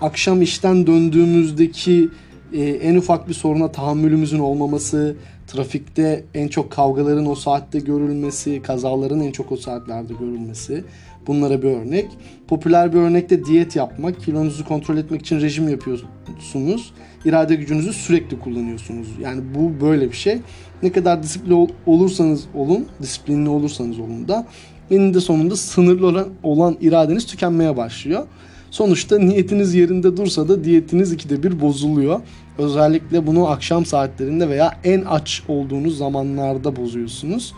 akşam 0.00 0.42
işten 0.42 0.86
döndüğümüzdeki 0.86 2.08
e, 2.52 2.62
en 2.62 2.94
ufak 2.94 3.28
bir 3.28 3.34
soruna 3.34 3.72
tahammülümüzün 3.72 4.38
olmaması, 4.38 5.16
trafikte 5.46 6.24
en 6.34 6.48
çok 6.48 6.70
kavgaların 6.70 7.26
o 7.26 7.34
saatte 7.34 7.78
görülmesi, 7.78 8.62
kazaların 8.62 9.20
en 9.20 9.32
çok 9.32 9.52
o 9.52 9.56
saatlerde 9.56 10.12
görülmesi 10.20 10.84
bunlara 11.26 11.62
bir 11.62 11.68
örnek. 11.68 12.08
Popüler 12.48 12.92
bir 12.92 12.98
örnekte 12.98 13.44
diyet 13.44 13.76
yapmak, 13.76 14.20
kilonuzu 14.20 14.64
kontrol 14.64 14.96
etmek 14.96 15.20
için 15.20 15.40
rejim 15.40 15.68
yapıyorsunuz. 15.68 16.92
İrade 17.24 17.54
gücünüzü 17.54 17.92
sürekli 17.92 18.40
kullanıyorsunuz. 18.40 19.08
Yani 19.20 19.42
bu 19.54 19.84
böyle 19.86 20.10
bir 20.10 20.16
şey. 20.16 20.38
Ne 20.82 20.92
kadar 20.92 21.22
disiplinli 21.22 21.68
olursanız 21.86 22.44
olun, 22.54 22.86
disiplinli 23.02 23.48
olursanız 23.48 23.98
olun 23.98 24.28
da 24.28 24.46
eninde 24.90 25.20
sonunda 25.20 25.56
sınırlı 25.56 26.06
olan, 26.06 26.28
olan 26.42 26.76
iradeniz 26.80 27.26
tükenmeye 27.26 27.76
başlıyor. 27.76 28.26
Sonuçta 28.70 29.18
niyetiniz 29.18 29.74
yerinde 29.74 30.16
dursa 30.16 30.48
da 30.48 30.64
diyetiniz 30.64 31.12
ikide 31.12 31.42
bir 31.42 31.60
bozuluyor. 31.60 32.20
Özellikle 32.58 33.26
bunu 33.26 33.48
akşam 33.48 33.86
saatlerinde 33.86 34.48
veya 34.48 34.72
en 34.84 35.02
aç 35.02 35.42
olduğunuz 35.48 35.98
zamanlarda 35.98 36.76
bozuyorsunuz. 36.76 37.54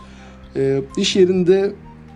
E, 0.55 0.81
iş 0.97 1.15
yerinde 1.15 1.73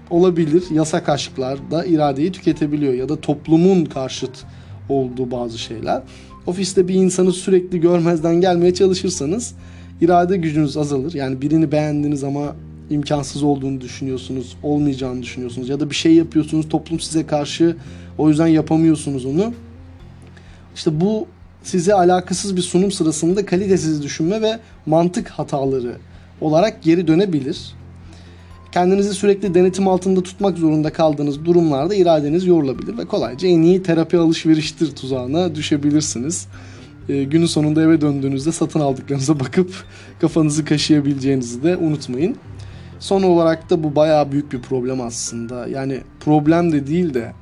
olabilir 0.09 0.63
yasak 0.71 1.09
aşklar 1.09 1.71
da 1.71 1.85
iradeyi 1.85 2.31
tüketebiliyor 2.31 2.93
ya 2.93 3.09
da 3.09 3.21
toplumun 3.21 3.85
karşıt 3.85 4.45
olduğu 4.89 5.31
bazı 5.31 5.57
şeyler. 5.57 6.01
Ofiste 6.47 6.87
bir 6.87 6.93
insanı 6.93 7.31
sürekli 7.31 7.79
görmezden 7.79 8.41
gelmeye 8.41 8.73
çalışırsanız 8.73 9.55
irade 10.01 10.37
gücünüz 10.37 10.77
azalır. 10.77 11.13
Yani 11.13 11.41
birini 11.41 11.71
beğendiniz 11.71 12.23
ama 12.23 12.55
imkansız 12.89 13.43
olduğunu 13.43 13.81
düşünüyorsunuz, 13.81 14.57
olmayacağını 14.63 15.21
düşünüyorsunuz 15.21 15.69
ya 15.69 15.79
da 15.79 15.89
bir 15.89 15.95
şey 15.95 16.13
yapıyorsunuz 16.13 16.69
toplum 16.69 16.99
size 16.99 17.25
karşı 17.25 17.75
o 18.17 18.29
yüzden 18.29 18.47
yapamıyorsunuz 18.47 19.25
onu. 19.25 19.53
İşte 20.75 21.01
bu 21.01 21.27
size 21.63 21.93
alakasız 21.93 22.55
bir 22.55 22.61
sunum 22.61 22.91
sırasında 22.91 23.45
kalitesiz 23.45 24.03
düşünme 24.03 24.41
ve 24.41 24.59
mantık 24.85 25.29
hataları 25.29 25.97
olarak 26.41 26.83
geri 26.83 27.07
dönebilir. 27.07 27.73
Kendinizi 28.71 29.13
sürekli 29.13 29.53
denetim 29.53 29.87
altında 29.87 30.23
tutmak 30.23 30.57
zorunda 30.57 30.93
kaldığınız 30.93 31.45
durumlarda 31.45 31.95
iradeniz 31.95 32.45
yorulabilir 32.45 32.97
ve 32.97 33.05
kolayca 33.05 33.47
en 33.47 33.61
iyi 33.61 33.83
terapi 33.83 34.17
alışveriştir 34.17 34.95
tuzağına 34.95 35.55
düşebilirsiniz. 35.55 36.47
E, 37.09 37.23
günün 37.23 37.45
sonunda 37.45 37.81
eve 37.81 38.01
döndüğünüzde 38.01 38.51
satın 38.51 38.79
aldıklarınıza 38.79 39.39
bakıp 39.39 39.73
kafanızı 40.21 40.65
kaşıyabileceğinizi 40.65 41.63
de 41.63 41.77
unutmayın. 41.77 42.35
Son 42.99 43.23
olarak 43.23 43.69
da 43.69 43.83
bu 43.83 43.95
bayağı 43.95 44.31
büyük 44.31 44.51
bir 44.51 44.61
problem 44.61 45.01
aslında. 45.01 45.67
Yani 45.67 46.01
problem 46.19 46.71
de 46.71 46.87
değil 46.87 47.13
de 47.13 47.33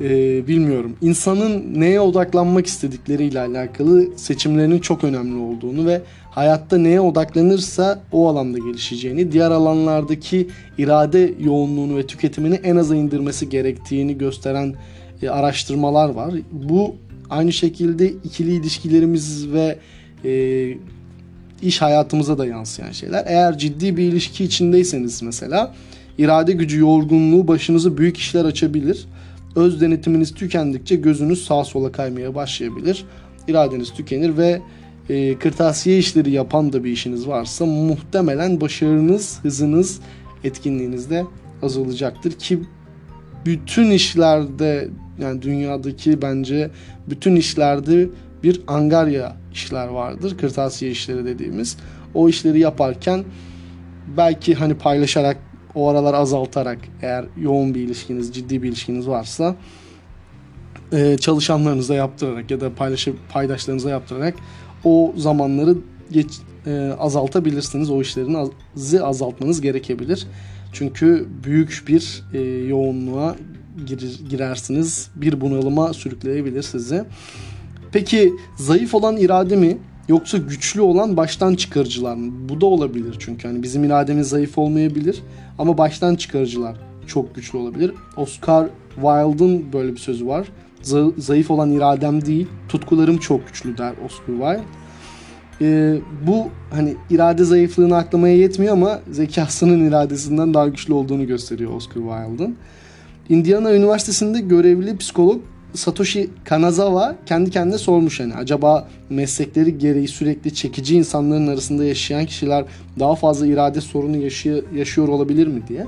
e, 0.00 0.46
bilmiyorum. 0.46 0.96
İnsanın 1.02 1.80
neye 1.80 2.00
odaklanmak 2.00 2.66
istedikleriyle 2.66 3.40
alakalı 3.40 4.18
seçimlerinin 4.18 4.78
çok 4.78 5.04
önemli 5.04 5.38
olduğunu 5.38 5.86
ve 5.86 6.02
hayatta 6.30 6.78
neye 6.78 7.00
odaklanırsa 7.00 8.02
o 8.12 8.28
alanda 8.28 8.58
gelişeceğini, 8.58 9.32
diğer 9.32 9.50
alanlardaki 9.50 10.48
irade 10.78 11.34
yoğunluğunu 11.40 11.96
ve 11.96 12.06
tüketimini 12.06 12.54
en 12.54 12.76
aza 12.76 12.96
indirmesi 12.96 13.48
gerektiğini 13.48 14.18
gösteren 14.18 14.74
e, 15.22 15.28
araştırmalar 15.28 16.08
var. 16.08 16.34
Bu 16.52 16.96
aynı 17.30 17.52
şekilde 17.52 18.06
ikili 18.08 18.54
ilişkilerimiz 18.54 19.52
ve 19.52 19.78
e, 20.24 20.74
iş 21.62 21.82
hayatımıza 21.82 22.38
da 22.38 22.46
yansıyan 22.46 22.92
şeyler. 22.92 23.24
Eğer 23.26 23.58
ciddi 23.58 23.96
bir 23.96 24.02
ilişki 24.02 24.44
içindeyseniz 24.44 25.22
mesela 25.22 25.74
irade 26.18 26.52
gücü 26.52 26.80
yorgunluğu 26.80 27.48
başınızı 27.48 27.98
büyük 27.98 28.16
işler 28.16 28.44
açabilir 28.44 29.06
Öz 29.56 29.80
denetiminiz 29.80 30.34
tükendikçe 30.34 30.96
gözünüz 30.96 31.44
sağa 31.44 31.64
sola 31.64 31.92
kaymaya 31.92 32.34
başlayabilir. 32.34 33.04
İradeniz 33.48 33.92
tükenir 33.92 34.36
ve 34.36 34.60
e, 35.08 35.38
kırtasiye 35.38 35.98
işleri 35.98 36.30
yapan 36.30 36.72
da 36.72 36.84
bir 36.84 36.90
işiniz 36.90 37.28
varsa 37.28 37.66
muhtemelen 37.66 38.60
başarınız, 38.60 39.38
hızınız, 39.42 40.00
etkinliğiniz 40.44 41.10
de 41.10 41.24
azalacaktır 41.62 42.32
ki 42.32 42.62
bütün 43.46 43.90
işlerde 43.90 44.88
yani 45.18 45.42
dünyadaki 45.42 46.22
bence 46.22 46.70
bütün 47.10 47.36
işlerde 47.36 48.08
bir 48.42 48.60
angarya 48.66 49.36
işler 49.52 49.86
vardır. 49.86 50.38
Kırtasiye 50.38 50.90
işleri 50.90 51.24
dediğimiz. 51.24 51.76
O 52.14 52.28
işleri 52.28 52.58
yaparken 52.60 53.24
belki 54.16 54.54
hani 54.54 54.74
paylaşarak 54.74 55.36
o 55.76 55.88
aralar 55.88 56.14
azaltarak 56.14 56.78
eğer 57.02 57.24
yoğun 57.40 57.74
bir 57.74 57.80
ilişkiniz, 57.80 58.34
ciddi 58.34 58.62
bir 58.62 58.68
ilişkiniz 58.68 59.08
varsa 59.08 59.56
e, 60.92 61.16
çalışanlarınıza 61.18 61.94
yaptırarak 61.94 62.50
ya 62.50 62.60
da 62.60 62.74
paylaşıp 62.74 63.16
paydaşlarınıza 63.28 63.90
yaptırarak 63.90 64.34
o 64.84 65.12
zamanları 65.16 65.76
geç, 66.10 66.30
e, 66.66 66.94
azaltabilirsiniz. 66.98 67.90
O 67.90 68.00
işlerinizi 68.00 69.02
azaltmanız 69.02 69.60
gerekebilir. 69.60 70.26
Çünkü 70.72 71.28
büyük 71.44 71.84
bir 71.88 72.24
e, 72.32 72.40
yoğunluğa 72.66 73.36
gir, 73.86 74.20
girersiniz. 74.30 75.10
Bir 75.16 75.40
bunalıma 75.40 75.92
sürükleyebilir 75.92 76.62
sizi. 76.62 77.04
Peki 77.92 78.32
zayıf 78.56 78.94
olan 78.94 79.16
irade 79.16 79.56
mi 79.56 79.78
yoksa 80.08 80.38
güçlü 80.38 80.80
olan 80.80 81.16
baştan 81.16 81.54
çıkarıcılar 81.54 82.14
mı? 82.14 82.32
Bu 82.48 82.60
da 82.60 82.66
olabilir 82.66 83.16
çünkü 83.18 83.48
hani 83.48 83.62
bizim 83.62 83.84
irademiz 83.84 84.28
zayıf 84.28 84.58
olmayabilir 84.58 85.22
ama 85.58 85.78
baştan 85.78 86.14
çıkarıcılar 86.14 86.76
çok 87.06 87.34
güçlü 87.34 87.58
olabilir. 87.58 87.92
Oscar 88.16 88.68
Wilde'ın 88.94 89.72
böyle 89.72 89.92
bir 89.92 90.00
sözü 90.00 90.26
var. 90.26 90.48
Zayıf 91.18 91.50
olan 91.50 91.70
iradem 91.70 92.26
değil, 92.26 92.46
tutkularım 92.68 93.18
çok 93.18 93.46
güçlü 93.46 93.78
der 93.78 93.92
Oscar 94.04 94.26
Wilde. 94.26 94.60
Ee, 95.60 95.98
bu 96.26 96.48
hani 96.70 96.96
irade 97.10 97.44
zayıflığını 97.44 97.96
aklamaya 97.96 98.36
yetmiyor 98.36 98.72
ama 98.72 99.00
zekasının 99.10 99.88
iradesinden 99.88 100.54
daha 100.54 100.68
güçlü 100.68 100.92
olduğunu 100.92 101.26
gösteriyor 101.26 101.74
Oscar 101.74 101.94
Wilde'ın. 101.94 102.56
Indiana 103.28 103.74
Üniversitesi'nde 103.74 104.40
görevli 104.40 104.96
psikolog 104.96 105.40
Satoshi 105.74 106.30
Kanazawa 106.44 107.16
kendi 107.26 107.50
kendine 107.50 107.78
sormuş 107.78 108.20
hani 108.20 108.34
acaba 108.34 108.88
meslekleri 109.10 109.78
gereği 109.78 110.08
sürekli 110.08 110.54
çekici 110.54 110.96
insanların 110.96 111.46
arasında 111.46 111.84
yaşayan 111.84 112.26
kişiler 112.26 112.64
daha 112.98 113.14
fazla 113.14 113.46
irade 113.46 113.80
sorunu 113.80 114.16
yaşıyor, 114.16 114.62
yaşıyor 114.74 115.08
olabilir 115.08 115.46
mi 115.46 115.62
diye. 115.68 115.86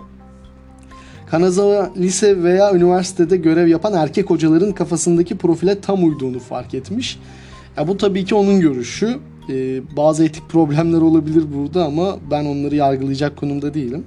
Kanazawa 1.31 1.91
lise 1.97 2.43
veya 2.43 2.75
üniversitede 2.75 3.37
görev 3.37 3.67
yapan 3.67 3.95
erkek 3.95 4.31
hocaların 4.31 4.73
kafasındaki 4.73 5.39
profile 5.39 5.81
tam 5.81 6.05
uyduğunu 6.05 6.39
fark 6.39 6.75
etmiş. 6.75 7.19
Ya 7.77 7.89
bu 7.89 7.97
tabii 7.97 8.25
ki 8.25 8.35
onun 8.35 8.61
görüşü. 8.61 9.19
Ee, 9.51 9.81
bazı 9.97 10.25
etik 10.25 10.49
problemler 10.49 11.01
olabilir 11.01 11.45
burada 11.55 11.85
ama 11.85 12.17
ben 12.31 12.45
onları 12.45 12.75
yargılayacak 12.77 13.37
konumda 13.37 13.75
değilim. 13.75 14.05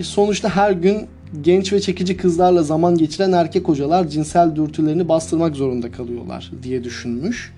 E 0.00 0.02
sonuçta 0.02 0.48
her 0.48 0.70
gün 0.70 1.06
genç 1.42 1.72
ve 1.72 1.80
çekici 1.80 2.16
kızlarla 2.16 2.62
zaman 2.62 2.98
geçiren 2.98 3.32
erkek 3.32 3.68
hocalar 3.68 4.08
cinsel 4.08 4.56
dürtülerini 4.56 5.08
bastırmak 5.08 5.56
zorunda 5.56 5.92
kalıyorlar 5.92 6.50
diye 6.62 6.84
düşünmüş. 6.84 7.52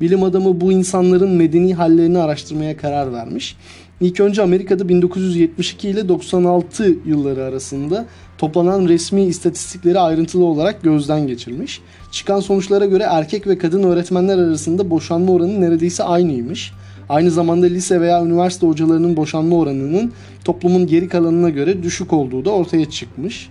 Bilim 0.00 0.22
adamı 0.22 0.60
bu 0.60 0.72
insanların 0.72 1.30
medeni 1.30 1.74
hallerini 1.74 2.18
araştırmaya 2.18 2.76
karar 2.76 3.12
vermiş. 3.12 3.56
İlk 4.00 4.20
önce 4.20 4.42
Amerika'da 4.42 4.88
1972 4.88 5.88
ile 5.88 6.08
96 6.08 6.96
yılları 7.06 7.44
arasında 7.44 8.06
toplanan 8.38 8.88
resmi 8.88 9.22
istatistikleri 9.22 9.98
ayrıntılı 9.98 10.44
olarak 10.44 10.82
gözden 10.82 11.26
geçirmiş. 11.26 11.80
Çıkan 12.12 12.40
sonuçlara 12.40 12.86
göre 12.86 13.02
erkek 13.10 13.46
ve 13.46 13.58
kadın 13.58 13.82
öğretmenler 13.82 14.38
arasında 14.38 14.90
boşanma 14.90 15.32
oranı 15.32 15.60
neredeyse 15.60 16.04
aynıymış. 16.04 16.72
Aynı 17.08 17.30
zamanda 17.30 17.66
lise 17.66 18.00
veya 18.00 18.24
üniversite 18.24 18.66
hocalarının 18.66 19.16
boşanma 19.16 19.56
oranının 19.56 20.12
toplumun 20.44 20.86
geri 20.86 21.08
kalanına 21.08 21.50
göre 21.50 21.82
düşük 21.82 22.12
olduğu 22.12 22.44
da 22.44 22.50
ortaya 22.50 22.90
çıkmış. 22.90 23.48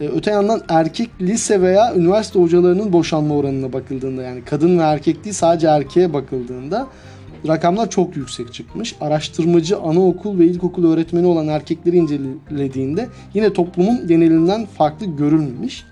Ee, 0.00 0.08
öte 0.08 0.30
yandan 0.30 0.62
erkek 0.68 1.10
lise 1.20 1.60
veya 1.60 1.94
üniversite 1.94 2.38
hocalarının 2.40 2.92
boşanma 2.92 3.34
oranına 3.34 3.72
bakıldığında 3.72 4.22
yani 4.22 4.42
kadın 4.44 4.78
ve 4.78 4.82
erkek 4.82 5.24
değil 5.24 5.34
sadece 5.34 5.66
erkeğe 5.66 6.12
bakıldığında 6.12 6.86
rakamlar 7.48 7.90
çok 7.90 8.16
yüksek 8.16 8.52
çıkmış. 8.52 8.94
Araştırmacı 9.00 9.78
anaokul 9.78 10.38
ve 10.38 10.46
ilkokul 10.46 10.92
öğretmeni 10.92 11.26
olan 11.26 11.48
erkekleri 11.48 11.96
incelediğinde 11.96 13.08
yine 13.34 13.52
toplumun 13.52 14.08
genelinden 14.08 14.66
farklı 14.66 15.06
görülmemiş. 15.06 15.84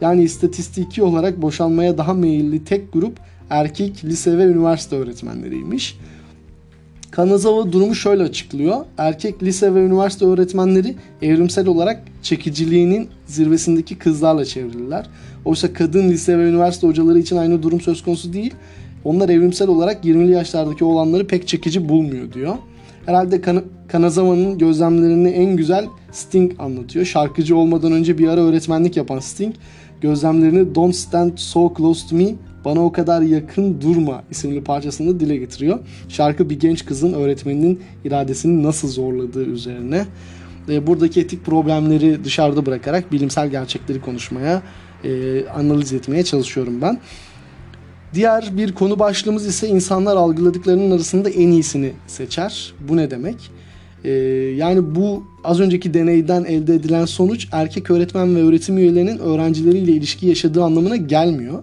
Yani 0.00 0.22
istatistiki 0.22 1.02
olarak 1.02 1.42
boşanmaya 1.42 1.98
daha 1.98 2.14
meyilli 2.14 2.64
tek 2.64 2.92
grup 2.92 3.20
erkek 3.50 4.04
lise 4.04 4.38
ve 4.38 4.44
üniversite 4.44 4.96
öğretmenleriymiş. 4.96 5.98
Kanazawa 7.18 7.72
durumu 7.72 7.94
şöyle 7.94 8.22
açıklıyor. 8.22 8.84
Erkek 8.98 9.42
lise 9.42 9.74
ve 9.74 9.84
üniversite 9.84 10.24
öğretmenleri 10.24 10.96
evrimsel 11.22 11.66
olarak 11.66 12.02
çekiciliğinin 12.22 13.08
zirvesindeki 13.26 13.98
kızlarla 13.98 14.44
çevrililer. 14.44 15.06
Oysa 15.44 15.72
kadın 15.72 16.08
lise 16.08 16.38
ve 16.38 16.48
üniversite 16.48 16.86
hocaları 16.86 17.18
için 17.18 17.36
aynı 17.36 17.62
durum 17.62 17.80
söz 17.80 18.02
konusu 18.02 18.32
değil. 18.32 18.54
Onlar 19.04 19.28
evrimsel 19.28 19.68
olarak 19.68 20.04
20'li 20.04 20.32
yaşlardaki 20.32 20.84
olanları 20.84 21.26
pek 21.26 21.48
çekici 21.48 21.88
bulmuyor 21.88 22.32
diyor. 22.32 22.54
Herhalde 23.06 23.40
kan- 23.40 23.64
Kanazawa'nın 23.88 24.58
gözlemlerini 24.58 25.28
en 25.28 25.56
güzel 25.56 25.86
Sting 26.12 26.52
anlatıyor. 26.58 27.04
Şarkıcı 27.04 27.56
olmadan 27.56 27.92
önce 27.92 28.18
bir 28.18 28.28
ara 28.28 28.40
öğretmenlik 28.40 28.96
yapan 28.96 29.18
Sting 29.18 29.54
gözlemlerini 30.00 30.74
Don't 30.74 30.94
Stand 30.94 31.32
So 31.36 31.74
Close 31.78 32.08
To 32.08 32.16
Me 32.16 32.34
bana 32.68 32.84
o 32.84 32.92
kadar 32.92 33.22
yakın 33.22 33.80
durma 33.80 34.22
isimli 34.30 34.64
parçasında 34.64 35.20
dile 35.20 35.36
getiriyor. 35.36 35.78
Şarkı 36.08 36.50
bir 36.50 36.60
genç 36.60 36.84
kızın 36.84 37.12
öğretmeninin 37.12 37.80
iradesini 38.04 38.62
nasıl 38.62 38.88
zorladığı 38.88 39.44
üzerine. 39.44 40.06
E, 40.68 40.86
buradaki 40.86 41.20
etik 41.20 41.44
problemleri 41.44 42.24
dışarıda 42.24 42.66
bırakarak 42.66 43.12
bilimsel 43.12 43.48
gerçekleri 43.48 44.00
konuşmaya, 44.00 44.62
e, 45.04 45.44
analiz 45.46 45.92
etmeye 45.92 46.24
çalışıyorum 46.24 46.82
ben. 46.82 47.00
Diğer 48.14 48.56
bir 48.56 48.74
konu 48.74 48.98
başlığımız 48.98 49.46
ise 49.46 49.68
insanlar 49.68 50.16
algıladıklarının 50.16 50.90
arasında 50.90 51.30
en 51.30 51.48
iyisini 51.48 51.92
seçer. 52.06 52.74
Bu 52.88 52.96
ne 52.96 53.10
demek? 53.10 53.50
Ee, 54.04 54.10
yani 54.56 54.94
bu 54.94 55.24
az 55.44 55.60
önceki 55.60 55.94
deneyden 55.94 56.44
elde 56.44 56.74
edilen 56.74 57.04
sonuç 57.04 57.48
erkek 57.52 57.90
öğretmen 57.90 58.36
ve 58.36 58.42
öğretim 58.42 58.78
üyelerinin 58.78 59.18
öğrencileriyle 59.18 59.92
ilişki 59.92 60.26
yaşadığı 60.26 60.64
anlamına 60.64 60.96
gelmiyor 60.96 61.62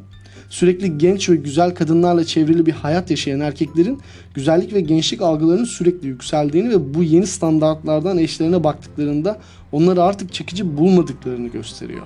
sürekli 0.56 0.98
genç 0.98 1.30
ve 1.30 1.36
güzel 1.36 1.76
kadınlarla 1.76 2.26
çevrili 2.26 2.66
bir 2.66 2.72
hayat 2.72 3.12
yaşayan 3.12 3.40
erkeklerin 3.40 4.00
güzellik 4.34 4.74
ve 4.74 4.82
gençlik 4.82 5.22
algılarının 5.22 5.66
sürekli 5.66 6.08
yükseldiğini 6.08 6.70
ve 6.70 6.94
bu 6.94 7.04
yeni 7.04 7.28
standartlardan 7.28 8.18
eşlerine 8.18 8.64
baktıklarında 8.64 9.38
onları 9.72 10.04
artık 10.04 10.34
çekici 10.34 10.78
bulmadıklarını 10.78 11.48
gösteriyor. 11.48 12.06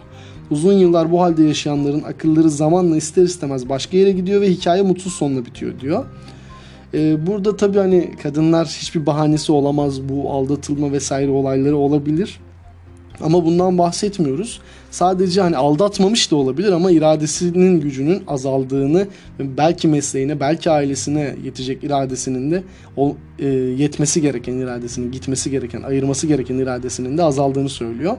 Uzun 0.51 0.73
yıllar 0.73 1.11
bu 1.11 1.21
halde 1.21 1.43
yaşayanların 1.43 2.03
akılları 2.03 2.49
zamanla 2.49 2.97
ister 2.97 3.23
istemez 3.23 3.69
başka 3.69 3.97
yere 3.97 4.11
gidiyor 4.11 4.41
ve 4.41 4.49
hikaye 4.49 4.81
mutsuz 4.81 5.13
sonla 5.13 5.45
bitiyor 5.45 5.79
diyor. 5.79 6.05
Ee, 6.93 7.27
burada 7.27 7.57
tabii 7.57 7.77
hani 7.77 8.11
kadınlar 8.23 8.67
hiçbir 8.67 9.05
bahanesi 9.05 9.51
olamaz 9.51 10.01
bu 10.01 10.31
aldatılma 10.31 10.91
vesaire 10.91 11.31
olayları 11.31 11.77
olabilir. 11.77 12.39
Ama 13.21 13.45
bundan 13.45 13.77
bahsetmiyoruz. 13.77 14.59
Sadece 14.91 15.41
hani 15.41 15.57
aldatmamış 15.57 16.31
da 16.31 16.35
olabilir 16.35 16.71
ama 16.71 16.91
iradesinin 16.91 17.81
gücünün 17.81 18.23
azaldığını 18.27 19.07
belki 19.39 19.87
mesleğine, 19.87 20.39
belki 20.39 20.71
ailesine 20.71 21.35
yetecek 21.43 21.83
iradesinin 21.83 22.51
de 22.51 22.63
o 22.97 23.15
e, 23.39 23.47
yetmesi 23.47 24.21
gereken 24.21 24.53
iradesinin, 24.53 25.11
gitmesi 25.11 25.51
gereken, 25.51 25.81
ayırması 25.81 26.27
gereken 26.27 26.55
iradesinin 26.55 27.17
de 27.17 27.23
azaldığını 27.23 27.69
söylüyor. 27.69 28.17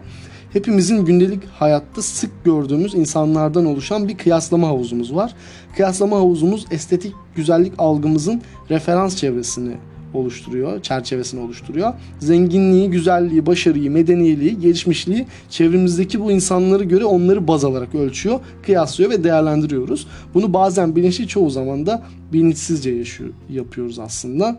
Hepimizin 0.52 1.04
gündelik 1.04 1.42
hayatta 1.58 2.02
sık 2.02 2.44
gördüğümüz 2.44 2.94
insanlardan 2.94 3.66
oluşan 3.66 4.08
bir 4.08 4.18
kıyaslama 4.18 4.68
havuzumuz 4.68 5.14
var. 5.14 5.34
Kıyaslama 5.76 6.16
havuzumuz 6.16 6.66
estetik 6.70 7.14
güzellik 7.36 7.72
algımızın 7.78 8.42
referans 8.70 9.16
çevresini 9.16 9.76
oluşturuyor, 10.14 10.82
çerçevesini 10.82 11.40
oluşturuyor. 11.40 11.92
Zenginliği, 12.18 12.90
güzelliği, 12.90 13.46
başarıyı, 13.46 13.90
medeniyeliği, 13.90 14.60
gelişmişliği 14.60 15.26
çevremizdeki 15.50 16.20
bu 16.20 16.32
insanları 16.32 16.84
göre 16.84 17.04
onları 17.04 17.48
baz 17.48 17.64
alarak 17.64 17.94
ölçüyor, 17.94 18.40
kıyaslıyor 18.62 19.10
ve 19.10 19.24
değerlendiriyoruz. 19.24 20.06
Bunu 20.34 20.52
bazen 20.52 20.96
bilinçli 20.96 21.28
çoğu 21.28 21.50
zaman 21.50 21.86
da 21.86 22.02
bilinçsizce 22.32 22.90
yaşıyor, 22.90 23.30
yapıyoruz 23.50 23.98
aslında. 23.98 24.58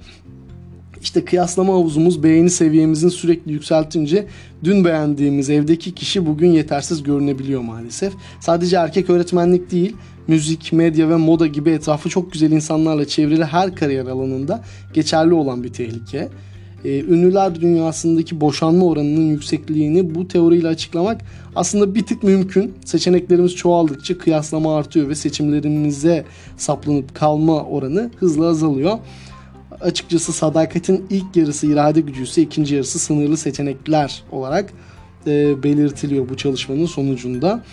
İşte 1.02 1.26
kıyaslama 1.26 1.74
havuzumuz 1.74 2.24
beğeni 2.24 2.50
seviyemizin 2.50 3.10
sürekli 3.10 3.52
yükseltince 3.52 4.28
dün 4.64 4.86
beğendiğimiz 4.86 5.50
evdeki 5.50 5.92
kişi 5.92 6.26
bugün 6.26 6.48
yetersiz 6.48 7.04
görünebiliyor 7.04 7.62
maalesef. 7.62 8.14
Sadece 8.40 8.76
erkek 8.76 9.10
öğretmenlik 9.10 9.72
değil, 9.72 9.96
müzik, 10.28 10.74
medya 10.74 11.10
ve 11.10 11.16
moda 11.16 11.48
gibi 11.48 11.70
etrafı 11.70 12.10
çok 12.10 12.32
güzel 12.32 12.52
insanlarla 12.52 13.08
çevrili 13.08 13.46
her 13.46 13.76
kariyer 13.76 14.06
alanında 14.06 14.64
geçerli 14.94 15.34
olan 15.34 15.64
bir 15.64 15.74
tehlike. 15.74 16.30
e, 16.86 17.00
ünlüler 17.00 17.62
dünyasındaki 17.62 18.42
boşanma 18.42 18.86
oranının 18.86 19.30
yüksekliğini 19.30 20.16
bu 20.16 20.28
teoriyle 20.28 20.68
açıklamak 20.68 21.22
aslında 21.56 21.96
bir 21.96 22.06
tık 22.06 22.24
mümkün. 22.24 22.74
Seçeneklerimiz 22.86 23.56
çoğaldıkça 23.56 24.18
kıyaslama 24.18 24.78
artıyor 24.78 25.10
ve 25.10 25.16
seçimlerimize 25.16 26.26
saplanıp 26.58 27.16
kalma 27.16 27.64
oranı 27.64 28.12
hızla 28.20 28.46
azalıyor. 28.46 29.00
Açıkçası 29.82 30.34
sadakatin 30.34 31.06
ilk 31.10 31.36
yarısı 31.36 31.68
irade 31.68 32.02
gücü 32.02 32.24
ise 32.24 32.42
ikinci 32.42 32.76
yarısı 32.76 33.00
sınırlı 33.00 33.38
seçenekler 33.38 34.24
olarak 34.32 34.74
e, 35.28 35.64
belirtiliyor 35.64 36.30
bu 36.30 36.38
çalışmanın 36.38 36.86
sonucunda. 36.86 37.64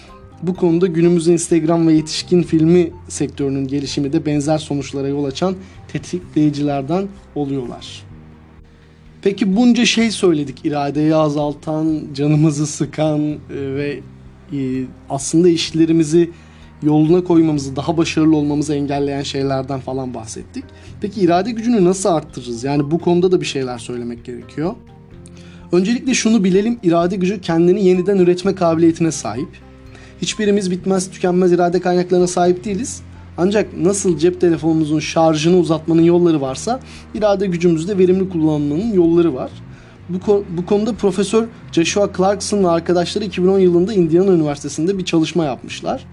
Bu 0.43 0.55
konuda 0.55 0.87
günümüzde 0.87 1.33
Instagram 1.33 1.89
ve 1.89 1.93
yetişkin 1.93 2.43
filmi 2.43 2.91
sektörünün 3.09 3.69
gelişimi 3.69 4.13
de 4.13 4.27
benzer 4.27 4.59
sonuçlara 4.59 5.09
yol 5.09 5.25
açan 5.25 5.55
tetikleyicilerden 5.93 7.09
oluyorlar. 7.35 8.03
Peki 9.23 9.57
bunca 9.57 9.85
şey 9.85 10.11
söyledik. 10.11 10.65
iradeyi 10.65 11.15
azaltan, 11.15 12.01
canımızı 12.15 12.67
sıkan 12.67 13.21
e, 13.21 13.37
ve 13.51 14.01
e, 14.53 14.85
aslında 15.11 15.49
işlerimizi 15.49 16.31
yoluna 16.83 17.25
koymamızı, 17.25 17.77
daha 17.77 17.97
başarılı 17.97 18.37
olmamızı 18.37 18.75
engelleyen 18.75 19.23
şeylerden 19.23 19.81
falan 19.81 20.15
bahsettik. 20.15 20.65
Peki 21.01 21.21
irade 21.21 21.51
gücünü 21.51 21.85
nasıl 21.85 22.09
arttırırız? 22.09 22.65
Yani 22.65 22.91
bu 22.91 22.99
konuda 22.99 23.33
da 23.33 23.41
bir 23.41 23.47
şeyler 23.47 23.79
söylemek 23.79 24.25
gerekiyor. 24.25 24.75
Öncelikle 25.73 26.15
şunu 26.15 26.45
bilelim, 26.45 26.79
irade 26.83 27.17
gücü 27.17 27.41
kendini 27.41 27.85
yeniden 27.85 28.19
üretme 28.19 28.55
kabiliyetine 28.55 29.13
sahip. 29.13 29.68
Hiçbirimiz 30.23 30.71
bitmez 30.71 31.11
tükenmez 31.11 31.53
irade 31.53 31.81
kaynaklarına 31.81 32.27
sahip 32.27 32.65
değiliz. 32.65 33.03
Ancak 33.37 33.77
nasıl 33.77 34.19
cep 34.19 34.41
telefonumuzun 34.41 35.01
şarjını 35.01 35.57
uzatmanın 35.57 36.03
yolları 36.03 36.41
varsa 36.41 36.81
irade 37.15 37.47
gücümüzü 37.47 37.89
de 37.89 37.99
verimli 37.99 38.29
kullanmanın 38.29 38.93
yolları 38.93 39.35
var. 39.35 39.51
Bu, 40.09 40.45
bu 40.57 40.67
konuda 40.67 40.93
Profesör 40.93 41.45
Joshua 41.73 42.11
Clarkson 42.17 42.65
ve 42.65 42.69
arkadaşları 42.69 43.25
2010 43.25 43.59
yılında 43.59 43.93
Indiana 43.93 44.33
Üniversitesi'nde 44.33 44.99
bir 44.99 45.05
çalışma 45.05 45.45
yapmışlar. 45.45 46.05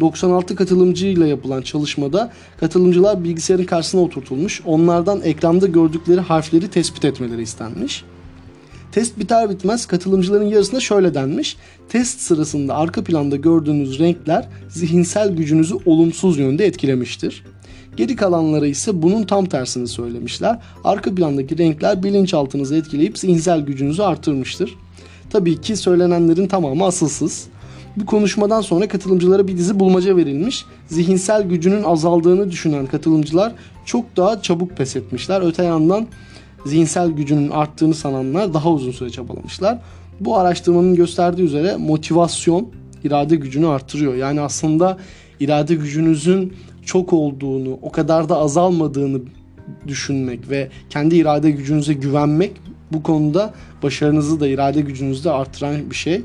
96 0.00 0.56
katılımcıyla 0.56 1.26
yapılan 1.26 1.62
çalışmada 1.62 2.32
katılımcılar 2.60 3.24
bilgisayarın 3.24 3.64
karşısına 3.64 4.00
oturtulmuş. 4.00 4.62
Onlardan 4.64 5.20
ekranda 5.20 5.66
gördükleri 5.66 6.20
harfleri 6.20 6.68
tespit 6.68 7.04
etmeleri 7.04 7.42
istenmiş. 7.42 8.04
Test 8.94 9.18
biter 9.18 9.50
bitmez 9.50 9.86
katılımcıların 9.86 10.44
yarısına 10.44 10.80
şöyle 10.80 11.14
denmiş. 11.14 11.56
Test 11.88 12.20
sırasında 12.20 12.74
arka 12.74 13.04
planda 13.04 13.36
gördüğünüz 13.36 13.98
renkler 13.98 14.48
zihinsel 14.68 15.36
gücünüzü 15.36 15.74
olumsuz 15.86 16.38
yönde 16.38 16.66
etkilemiştir. 16.66 17.44
Geri 17.96 18.16
kalanlara 18.16 18.66
ise 18.66 19.02
bunun 19.02 19.22
tam 19.22 19.46
tersini 19.46 19.88
söylemişler. 19.88 20.58
Arka 20.84 21.14
plandaki 21.14 21.58
renkler 21.58 22.02
bilinçaltınızı 22.02 22.76
etkileyip 22.76 23.18
zihinsel 23.18 23.60
gücünüzü 23.60 24.02
artırmıştır. 24.02 24.74
Tabii 25.30 25.60
ki 25.60 25.76
söylenenlerin 25.76 26.46
tamamı 26.46 26.84
asılsız. 26.84 27.46
Bu 27.96 28.06
konuşmadan 28.06 28.60
sonra 28.60 28.88
katılımcılara 28.88 29.48
bir 29.48 29.56
dizi 29.56 29.80
bulmaca 29.80 30.16
verilmiş. 30.16 30.64
Zihinsel 30.86 31.42
gücünün 31.42 31.82
azaldığını 31.82 32.50
düşünen 32.50 32.86
katılımcılar 32.86 33.52
çok 33.84 34.16
daha 34.16 34.42
çabuk 34.42 34.76
pes 34.76 34.96
etmişler. 34.96 35.42
Öte 35.46 35.64
yandan 35.64 36.06
zihinsel 36.66 37.10
gücünün 37.10 37.50
arttığını 37.50 37.94
sananlar 37.94 38.54
daha 38.54 38.70
uzun 38.70 38.92
süre 38.92 39.10
çabalamışlar. 39.10 39.78
Bu 40.20 40.38
araştırmanın 40.38 40.94
gösterdiği 40.94 41.42
üzere 41.42 41.76
motivasyon 41.76 42.68
irade 43.04 43.36
gücünü 43.36 43.66
artırıyor. 43.66 44.14
Yani 44.14 44.40
aslında 44.40 44.98
irade 45.40 45.74
gücünüzün 45.74 46.52
çok 46.84 47.12
olduğunu, 47.12 47.78
o 47.82 47.92
kadar 47.92 48.28
da 48.28 48.36
azalmadığını 48.36 49.20
düşünmek 49.86 50.50
ve 50.50 50.68
kendi 50.90 51.16
irade 51.16 51.50
gücünüze 51.50 51.92
güvenmek 51.92 52.52
bu 52.92 53.02
konuda 53.02 53.54
başarınızı 53.82 54.40
da 54.40 54.48
irade 54.48 54.80
gücünüzü 54.80 55.24
de 55.24 55.30
artıran 55.30 55.90
bir 55.90 55.96
şey. 55.96 56.22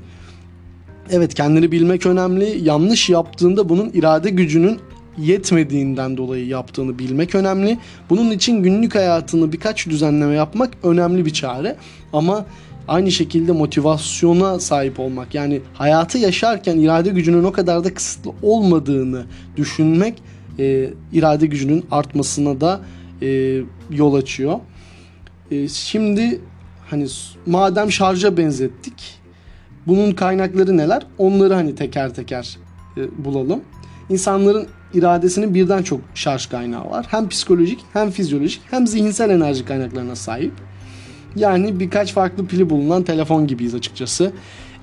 Evet 1.12 1.34
kendini 1.34 1.72
bilmek 1.72 2.06
önemli. 2.06 2.60
Yanlış 2.64 3.10
yaptığında 3.10 3.70
bunun 3.70 3.90
irade 3.90 4.30
gücünün 4.30 4.80
yetmediğinden 5.22 6.18
dolayı 6.18 6.48
yaptığını 6.48 7.00
bilmek 7.00 7.36
önemli. 7.36 7.78
Bunun 8.10 8.32
için 8.32 8.64
günlük 8.64 8.96
hayatını 8.96 9.52
birkaç 9.52 9.88
düzenleme 9.88 10.34
yapmak 10.34 10.70
önemli 10.84 11.26
bir 11.26 11.34
çare. 11.34 11.76
Ama 12.14 12.46
aynı 12.88 13.12
şekilde 13.12 13.52
motivasyona 13.52 14.60
sahip 14.60 15.00
olmak 15.00 15.36
yani 15.36 15.62
hayatı 15.74 16.18
yaşarken 16.18 16.78
irade 16.78 17.10
gücünün 17.10 17.44
o 17.44 17.52
kadar 17.52 17.84
da 17.84 17.94
kısıtlı 17.94 18.32
olmadığını 18.42 19.26
düşünmek 19.58 20.22
e, 20.60 20.90
irade 21.14 21.46
gücünün 21.46 21.86
artmasına 21.92 22.62
da 22.62 22.82
e, 23.22 23.62
yol 23.92 24.14
açıyor. 24.14 24.60
E, 25.52 25.68
şimdi 25.68 26.42
hani 26.90 27.08
madem 27.46 27.92
şarja 27.92 28.38
benzettik 28.38 29.20
bunun 29.88 30.12
kaynakları 30.12 30.78
neler 30.78 31.06
onları 31.18 31.54
hani 31.54 31.76
teker 31.76 32.14
teker 32.14 32.58
e, 32.98 33.26
bulalım. 33.26 33.62
İnsanların 34.10 34.68
iradesinin 34.94 35.54
birden 35.54 35.84
çok 35.84 36.02
şarj 36.16 36.46
kaynağı 36.46 36.90
var. 36.90 37.06
Hem 37.10 37.30
psikolojik 37.30 37.80
hem 37.94 38.12
fizyolojik 38.12 38.62
hem 38.72 38.88
zihinsel 38.88 39.30
enerji 39.30 39.66
kaynaklarına 39.66 40.16
sahip. 40.16 40.52
Yani 41.36 41.80
birkaç 41.80 42.14
farklı 42.14 42.48
pili 42.48 42.70
bulunan 42.70 43.04
telefon 43.04 43.48
gibiyiz 43.48 43.76
açıkçası. 43.76 44.32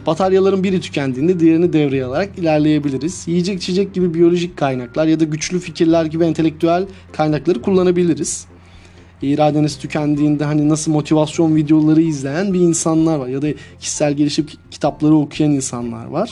Bataryaların 0.06 0.64
biri 0.64 0.80
tükendiğinde 0.80 1.40
diğerini 1.40 1.72
devreye 1.72 2.04
alarak 2.04 2.38
ilerleyebiliriz. 2.38 3.28
Yiyecek 3.28 3.62
içecek 3.62 3.94
gibi 3.94 4.14
biyolojik 4.14 4.56
kaynaklar 4.56 5.06
ya 5.06 5.20
da 5.20 5.24
güçlü 5.24 5.60
fikirler 5.60 6.04
gibi 6.04 6.24
entelektüel 6.24 6.86
kaynakları 7.12 7.62
kullanabiliriz. 7.62 8.46
İradeniz 9.22 9.78
tükendiğinde 9.78 10.44
hani 10.44 10.68
nasıl 10.68 10.92
motivasyon 10.92 11.56
videoları 11.56 12.02
izleyen 12.02 12.54
bir 12.54 12.60
insanlar 12.60 13.18
var 13.18 13.28
ya 13.28 13.42
da 13.42 13.48
kişisel 13.80 14.12
gelişim 14.12 14.46
kitapları 14.70 15.14
okuyan 15.14 15.52
insanlar 15.52 16.06
var. 16.06 16.30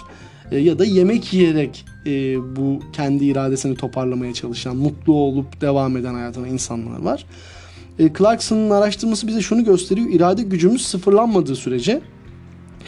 E, 0.50 0.58
ya 0.58 0.78
da 0.78 0.84
yemek 0.84 1.32
yiyerek 1.32 1.84
e, 2.06 2.10
bu 2.56 2.80
kendi 2.92 3.24
iradesini 3.24 3.76
toparlamaya 3.76 4.34
çalışan, 4.34 4.76
mutlu 4.76 5.14
olup 5.14 5.60
devam 5.60 5.96
eden 5.96 6.14
hayatına 6.14 6.48
insanlar 6.48 7.00
var. 7.00 7.26
E, 7.98 8.12
Clarkson'ın 8.18 8.70
araştırması 8.70 9.26
bize 9.26 9.40
şunu 9.40 9.64
gösteriyor. 9.64 10.08
İrade 10.10 10.42
gücümüz 10.42 10.86
sıfırlanmadığı 10.86 11.56
sürece 11.56 12.00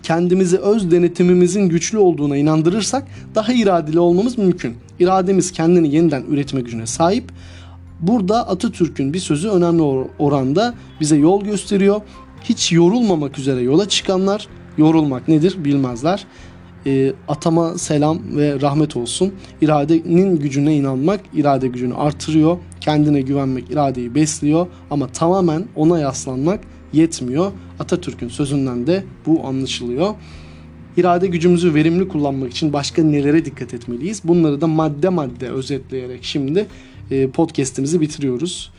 kendimizi 0.02 0.58
öz 0.58 0.90
denetimimizin 0.90 1.68
güçlü 1.68 1.98
olduğuna 1.98 2.36
inandırırsak 2.36 3.08
daha 3.34 3.52
iradeli 3.52 3.98
olmamız 3.98 4.38
mümkün. 4.38 4.76
İrademiz 5.00 5.52
kendini 5.52 5.94
yeniden 5.94 6.24
üretme 6.30 6.60
gücüne 6.60 6.86
sahip. 6.86 7.24
Burada 8.00 8.48
Atatürk'ün 8.48 9.14
bir 9.14 9.18
sözü 9.18 9.48
önemli 9.48 9.82
oranda 10.18 10.74
bize 11.00 11.16
yol 11.16 11.44
gösteriyor. 11.44 12.00
Hiç 12.44 12.72
yorulmamak 12.72 13.38
üzere 13.38 13.60
yola 13.60 13.88
çıkanlar 13.88 14.48
yorulmak 14.78 15.28
nedir 15.28 15.64
bilmezler 15.64 16.26
e, 16.86 17.12
atama 17.28 17.78
selam 17.78 18.18
ve 18.36 18.60
rahmet 18.60 18.96
olsun. 18.96 19.32
İradenin 19.60 20.36
gücüne 20.36 20.76
inanmak 20.76 21.20
irade 21.34 21.68
gücünü 21.68 21.94
artırıyor. 21.94 22.58
Kendine 22.80 23.20
güvenmek 23.20 23.70
iradeyi 23.70 24.14
besliyor 24.14 24.66
ama 24.90 25.08
tamamen 25.08 25.64
ona 25.76 25.98
yaslanmak 25.98 26.60
yetmiyor. 26.92 27.52
Atatürk'ün 27.80 28.28
sözünden 28.28 28.86
de 28.86 29.04
bu 29.26 29.46
anlaşılıyor. 29.46 30.14
İrade 30.96 31.26
gücümüzü 31.26 31.74
verimli 31.74 32.08
kullanmak 32.08 32.50
için 32.50 32.72
başka 32.72 33.02
nelere 33.02 33.44
dikkat 33.44 33.74
etmeliyiz? 33.74 34.20
Bunları 34.24 34.60
da 34.60 34.66
madde 34.66 35.08
madde 35.08 35.48
özetleyerek 35.48 36.24
şimdi 36.24 36.66
e, 37.10 37.30
podcast'imizi 37.30 38.00
bitiriyoruz. 38.00 38.72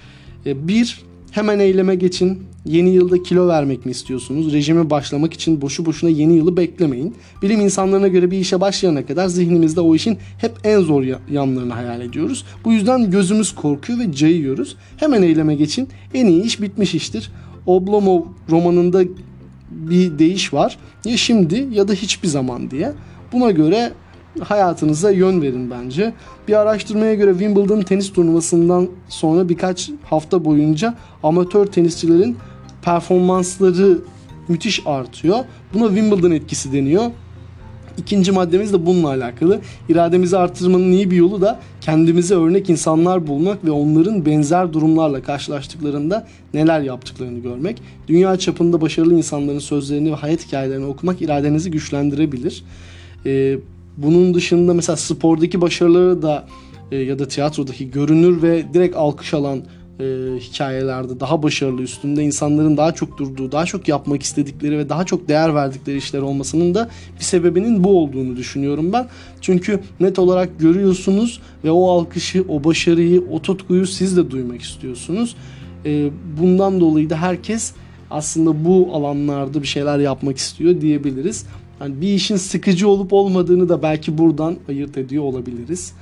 E, 0.46 0.68
bir, 0.68 1.02
hemen 1.38 1.60
eyleme 1.60 1.96
geçin. 1.96 2.44
Yeni 2.66 2.90
yılda 2.90 3.24
kilo 3.24 3.48
vermek 3.48 3.86
mi 3.86 3.92
istiyorsunuz? 3.92 4.54
Rejime 4.54 4.90
başlamak 4.90 5.34
için 5.34 5.62
boşu 5.62 5.86
boşuna 5.86 6.10
yeni 6.10 6.36
yılı 6.36 6.58
beklemeyin. 6.58 7.16
Bilim 7.42 7.62
insanlarına 7.62 8.08
göre 8.08 8.32
bir 8.32 8.38
işe 8.38 8.62
başlayana 8.62 9.06
kadar 9.06 9.28
zihnimizde 9.28 9.82
o 9.82 9.96
işin 9.96 10.18
hep 10.38 10.52
en 10.64 10.80
zor 10.80 11.04
yanlarını 11.32 11.74
hayal 11.74 12.02
ediyoruz. 12.02 12.46
Bu 12.66 12.74
yüzden 12.74 13.12
gözümüz 13.12 13.56
korkuyor 13.56 14.00
ve 14.00 14.14
cayıyoruz. 14.14 14.76
Hemen 14.98 15.22
eyleme 15.22 15.56
geçin. 15.56 15.90
En 16.14 16.26
iyi 16.26 16.44
iş 16.44 16.62
bitmiş 16.62 16.96
iştir. 16.96 17.32
Oblomov 17.66 18.22
romanında 18.50 19.04
bir 19.72 20.20
deyiş 20.20 20.54
var. 20.54 20.78
Ya 21.06 21.18
şimdi 21.18 21.68
ya 21.72 21.88
da 21.88 21.94
hiçbir 21.94 22.28
zaman 22.28 22.72
diye. 22.72 22.94
Buna 23.32 23.52
göre 23.52 23.92
hayatınıza 24.40 25.12
yön 25.12 25.42
verin 25.42 25.72
bence. 25.72 26.14
Bir 26.48 26.54
araştırmaya 26.54 27.14
göre 27.14 27.32
Wimbledon 27.32 27.82
tenis 27.82 28.14
turnuvasından 28.14 28.88
sonra 29.10 29.50
birkaç 29.50 29.90
hafta 30.04 30.46
boyunca 30.46 30.94
amatör 31.24 31.66
tenisçilerin 31.66 32.38
performansları 32.82 33.98
müthiş 34.48 34.82
artıyor. 34.86 35.40
Buna 35.74 35.88
Wimbledon 35.88 36.32
etkisi 36.32 36.74
deniyor. 36.74 37.04
İkinci 37.98 38.32
maddemiz 38.32 38.74
de 38.74 38.86
bununla 38.86 39.08
alakalı. 39.08 39.60
İrademizi 39.90 40.38
artırmanın 40.38 40.92
iyi 40.92 41.12
bir 41.12 41.16
yolu 41.16 41.42
da 41.42 41.60
kendimize 41.82 42.36
örnek 42.36 42.70
insanlar 42.70 43.28
bulmak 43.28 43.66
ve 43.66 43.72
onların 43.72 44.26
benzer 44.26 44.74
durumlarla 44.74 45.22
karşılaştıklarında 45.22 46.28
neler 46.54 46.82
yaptıklarını 46.82 47.40
görmek. 47.40 47.82
Dünya 48.08 48.38
çapında 48.38 48.82
başarılı 48.82 49.14
insanların 49.14 49.60
sözlerini 49.60 50.12
ve 50.12 50.16
hayat 50.16 50.48
hikayelerini 50.48 50.86
okumak 50.86 51.22
iradenizi 51.22 51.72
güçlendirebilir. 51.72 52.64
Ee, 53.26 53.58
bunun 53.98 54.34
dışında 54.34 54.74
mesela 54.74 54.98
spordaki 54.98 55.62
başarıları 55.62 56.22
da 56.22 56.48
e, 56.92 56.98
ya 56.98 57.20
da 57.20 57.28
tiyatrodaki 57.28 57.92
görünür 57.92 58.42
ve 58.42 58.74
direkt 58.74 58.96
alkış 58.96 59.34
alan 59.34 59.64
e, 60.00 60.04
hikayelerde 60.40 61.20
daha 61.20 61.44
başarılı, 61.44 61.82
üstünde 61.82 62.24
insanların 62.24 62.78
daha 62.78 62.92
çok 62.92 63.18
durduğu, 63.18 63.52
daha 63.52 63.66
çok 63.66 63.88
yapmak 63.88 64.24
istedikleri 64.24 64.78
ve 64.78 64.90
daha 64.90 65.04
çok 65.04 65.28
değer 65.28 65.56
verdikleri 65.56 65.98
işler 65.98 66.20
olmasının 66.20 66.76
da 66.76 66.90
bir 67.20 67.24
sebebinin 67.24 67.84
bu 67.84 68.00
olduğunu 68.00 68.36
düşünüyorum 68.36 68.94
ben. 68.94 69.08
Çünkü 69.42 69.80
net 70.00 70.20
olarak 70.20 70.60
görüyorsunuz 70.60 71.42
ve 71.64 71.72
o 71.72 71.90
alkışı, 71.90 72.46
o 72.50 72.64
başarıyı, 72.64 73.24
o 73.32 73.42
tutkuyu 73.42 73.88
siz 73.88 74.18
de 74.18 74.32
duymak 74.32 74.62
istiyorsunuz. 74.62 75.36
E, 75.86 76.10
bundan 76.40 76.80
dolayı 76.80 77.10
da 77.10 77.18
herkes 77.18 77.74
aslında 78.12 78.66
bu 78.66 78.90
alanlarda 78.94 79.62
bir 79.62 79.68
şeyler 79.68 80.00
yapmak 80.00 80.38
istiyor 80.38 80.82
diyebiliriz. 80.82 81.46
Yani 81.82 82.02
bir 82.02 82.14
işin 82.14 82.36
sıkıcı 82.36 82.88
olup 82.88 83.14
olmadığını 83.14 83.70
da 83.70 83.82
belki 83.82 84.18
buradan 84.18 84.58
ayırt 84.70 84.98
ediyor 84.98 85.24
olabiliriz. 85.24 85.94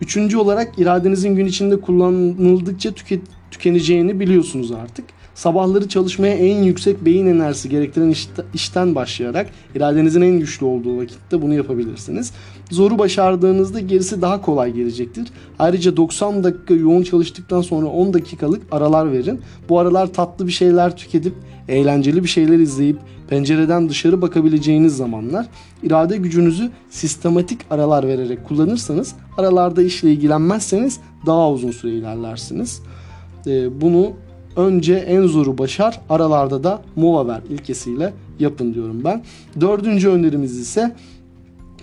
Üçüncü 0.00 0.36
olarak 0.36 0.78
iradenizin 0.78 1.36
gün 1.36 1.46
içinde 1.46 1.80
kullanıldıkça 1.80 2.92
tüket, 2.92 3.22
tükeneceğini 3.50 4.20
biliyorsunuz 4.20 4.72
artık. 4.72 5.04
Sabahları 5.34 5.88
çalışmaya 5.88 6.34
en 6.34 6.62
yüksek 6.62 7.04
beyin 7.04 7.26
enerjisi 7.26 7.68
gerektiren 7.68 8.10
işte, 8.10 8.44
işten 8.54 8.94
başlayarak 8.94 9.50
iradenizin 9.74 10.22
en 10.22 10.38
güçlü 10.38 10.66
olduğu 10.66 10.96
vakitte 10.96 11.42
bunu 11.42 11.54
yapabilirsiniz. 11.54 12.32
Zoru 12.70 12.98
başardığınızda 12.98 13.80
gerisi 13.80 14.22
daha 14.22 14.40
kolay 14.40 14.72
gelecektir. 14.72 15.28
Ayrıca 15.58 15.96
90 15.96 16.44
dakika 16.44 16.74
yoğun 16.74 17.02
çalıştıktan 17.02 17.60
sonra 17.60 17.86
10 17.86 18.14
dakikalık 18.14 18.62
aralar 18.70 19.12
verin. 19.12 19.40
Bu 19.68 19.78
aralar 19.78 20.12
tatlı 20.12 20.46
bir 20.46 20.52
şeyler 20.52 20.96
tüketip 20.96 21.34
eğlenceli 21.68 22.22
bir 22.22 22.28
şeyler 22.28 22.58
izleyip 22.58 22.98
pencereden 23.28 23.88
dışarı 23.88 24.22
bakabileceğiniz 24.22 24.96
zamanlar. 24.96 25.46
İrade 25.82 26.16
gücünüzü 26.16 26.70
sistematik 26.90 27.60
aralar 27.70 28.08
vererek 28.08 28.44
kullanırsanız 28.44 29.14
aralarda 29.38 29.82
işle 29.82 30.12
ilgilenmezseniz 30.12 31.00
daha 31.26 31.50
uzun 31.50 31.70
süre 31.70 31.92
ilerlersiniz. 31.92 32.82
Ee, 33.46 33.80
bunu 33.80 34.12
önce 34.56 34.94
en 34.94 35.26
zoru 35.26 35.58
başar, 35.58 36.00
aralarda 36.10 36.64
da 36.64 36.82
mola 36.96 37.28
ver 37.28 37.40
ilkesiyle 37.50 38.12
yapın 38.38 38.74
diyorum 38.74 39.04
ben. 39.04 39.22
Dördüncü 39.60 40.08
önerimiz 40.08 40.58
ise 40.58 40.96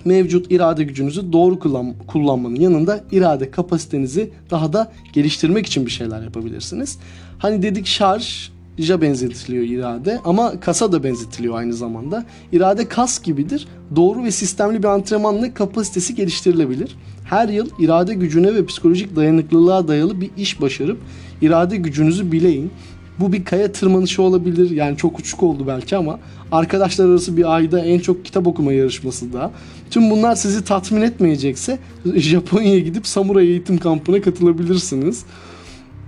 mevcut 0.05 0.51
irade 0.51 0.83
gücünüzü 0.83 1.33
doğru 1.33 1.59
kullan, 1.59 1.93
kullanmanın 2.07 2.55
yanında 2.55 3.03
irade 3.11 3.51
kapasitenizi 3.51 4.31
daha 4.51 4.73
da 4.73 4.91
geliştirmek 5.13 5.65
için 5.65 5.85
bir 5.85 5.91
şeyler 5.91 6.21
yapabilirsiniz. 6.21 6.99
Hani 7.37 7.61
dedik 7.61 7.85
şarj 7.85 8.49
ja 8.77 9.01
benzetiliyor 9.01 9.63
irade 9.63 10.19
ama 10.25 10.59
kasa 10.59 10.91
da 10.91 11.03
benzetiliyor 11.03 11.55
aynı 11.55 11.73
zamanda. 11.73 12.25
İrade 12.51 12.87
kas 12.87 13.21
gibidir. 13.21 13.67
Doğru 13.95 14.23
ve 14.23 14.31
sistemli 14.31 14.83
bir 14.83 14.87
antrenmanla 14.87 15.53
kapasitesi 15.53 16.15
geliştirilebilir. 16.15 16.95
Her 17.25 17.49
yıl 17.49 17.69
irade 17.79 18.13
gücüne 18.13 18.55
ve 18.55 18.65
psikolojik 18.65 19.15
dayanıklılığa 19.15 19.87
dayalı 19.87 20.21
bir 20.21 20.29
iş 20.37 20.61
başarıp 20.61 20.97
irade 21.41 21.77
gücünüzü 21.77 22.31
bileyin. 22.31 22.71
Bu 23.19 23.33
bir 23.33 23.45
kaya 23.45 23.71
tırmanışı 23.71 24.21
olabilir. 24.21 24.69
Yani 24.69 24.97
çok 24.97 25.19
uçuk 25.19 25.43
oldu 25.43 25.63
belki 25.67 25.97
ama 25.97 26.19
arkadaşlar 26.51 27.05
arası 27.05 27.37
bir 27.37 27.55
ayda 27.55 27.79
en 27.79 27.99
çok 27.99 28.25
kitap 28.25 28.47
okuma 28.47 28.73
yarışması 28.73 29.33
da. 29.33 29.51
Tüm 29.89 30.09
bunlar 30.09 30.35
sizi 30.35 30.63
tatmin 30.63 31.01
etmeyecekse 31.01 31.79
Japonya'ya 32.15 32.79
gidip 32.79 33.07
samuray 33.07 33.47
eğitim 33.47 33.77
kampına 33.77 34.21
katılabilirsiniz. 34.21 35.25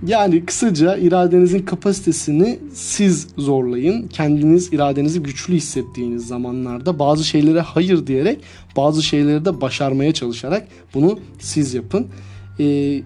Yani 0.06 0.44
kısaca 0.44 0.96
iradenizin 0.96 1.58
kapasitesini 1.58 2.58
siz 2.74 3.28
zorlayın. 3.38 4.08
Kendiniz 4.08 4.72
iradenizi 4.72 5.22
güçlü 5.22 5.54
hissettiğiniz 5.54 6.26
zamanlarda 6.26 6.98
bazı 6.98 7.24
şeylere 7.24 7.60
hayır 7.60 8.06
diyerek 8.06 8.40
bazı 8.76 9.02
şeyleri 9.02 9.44
de 9.44 9.60
başarmaya 9.60 10.14
çalışarak 10.14 10.68
bunu 10.94 11.18
siz 11.38 11.74
yapın. 11.74 12.06
Ee, 12.60 13.02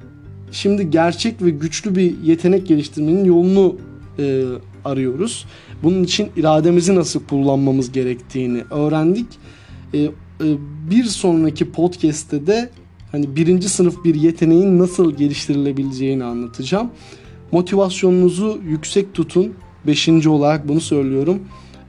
şimdi 0.52 0.90
gerçek 0.90 1.42
ve 1.42 1.50
güçlü 1.50 1.94
bir 1.94 2.18
yetenek 2.18 2.66
geliştirmenin 2.66 3.24
yolunu 3.24 3.76
e, 4.18 4.44
arıyoruz. 4.84 5.46
Bunun 5.82 6.04
için 6.04 6.28
irademizi 6.36 6.94
nasıl 6.94 7.24
kullanmamız 7.24 7.92
gerektiğini 7.92 8.64
öğrendik. 8.70 9.26
E, 9.94 9.98
e, 9.98 10.10
bir 10.90 11.04
sonraki 11.04 11.72
podcast'te 11.72 12.46
de 12.46 12.70
hani 13.12 13.36
birinci 13.36 13.68
sınıf 13.68 14.04
bir 14.04 14.14
yeteneğin 14.14 14.78
nasıl 14.78 15.12
geliştirilebileceğini 15.12 16.24
anlatacağım. 16.24 16.90
Motivasyonunuzu 17.52 18.58
yüksek 18.68 19.14
tutun. 19.14 19.52
Beşinci 19.86 20.28
olarak 20.28 20.68
bunu 20.68 20.80
söylüyorum. 20.80 21.38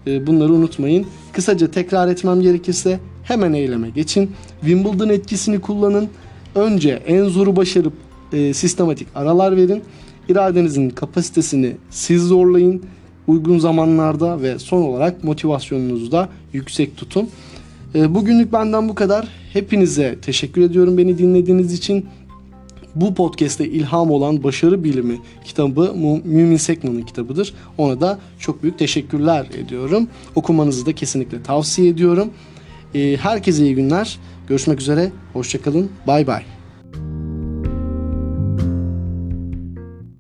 E, 0.07 0.27
bunları 0.27 0.53
unutmayın. 0.53 1.05
Kısaca 1.33 1.71
tekrar 1.71 2.07
etmem 2.07 2.41
gerekirse 2.41 2.99
hemen 3.23 3.53
eyleme 3.53 3.89
geçin. 3.89 4.31
Wimbledon 4.61 5.09
etkisini 5.09 5.61
kullanın. 5.61 6.09
Önce 6.55 7.03
en 7.07 7.23
zoru 7.23 7.55
başarıp 7.55 7.93
e, 8.33 8.53
sistematik 8.53 9.07
aralar 9.15 9.57
verin. 9.57 9.83
İradenizin 10.29 10.89
kapasitesini 10.89 11.75
siz 11.89 12.23
zorlayın 12.23 12.83
uygun 13.27 13.59
zamanlarda 13.59 14.41
ve 14.41 14.59
son 14.59 14.81
olarak 14.81 15.23
motivasyonunuzu 15.23 16.11
da 16.11 16.29
yüksek 16.53 16.97
tutun. 16.97 17.29
E, 17.95 18.15
bugünlük 18.15 18.53
benden 18.53 18.89
bu 18.89 18.95
kadar. 18.95 19.27
Hepinize 19.53 20.17
teşekkür 20.21 20.61
ediyorum 20.61 20.97
beni 20.97 21.17
dinlediğiniz 21.17 21.73
için. 21.73 22.05
Bu 22.95 23.15
podcast'te 23.15 23.67
ilham 23.67 24.11
olan 24.11 24.43
Başarı 24.43 24.83
Bilimi 24.83 25.19
kitabı 25.43 25.93
Mümin 26.25 26.57
Sekman'ın 26.57 27.01
kitabıdır. 27.01 27.53
Ona 27.77 28.01
da 28.01 28.19
çok 28.39 28.63
büyük 28.63 28.79
teşekkürler 28.79 29.47
ediyorum. 29.57 30.07
Okumanızı 30.35 30.85
da 30.85 30.95
kesinlikle 30.95 31.43
tavsiye 31.43 31.89
ediyorum. 31.89 32.29
E, 32.95 33.17
herkese 33.17 33.63
iyi 33.63 33.75
günler. 33.75 34.19
Görüşmek 34.47 34.81
üzere. 34.81 35.11
Hoşçakalın. 35.33 35.89
Bay 36.07 36.27
bay. 36.27 36.60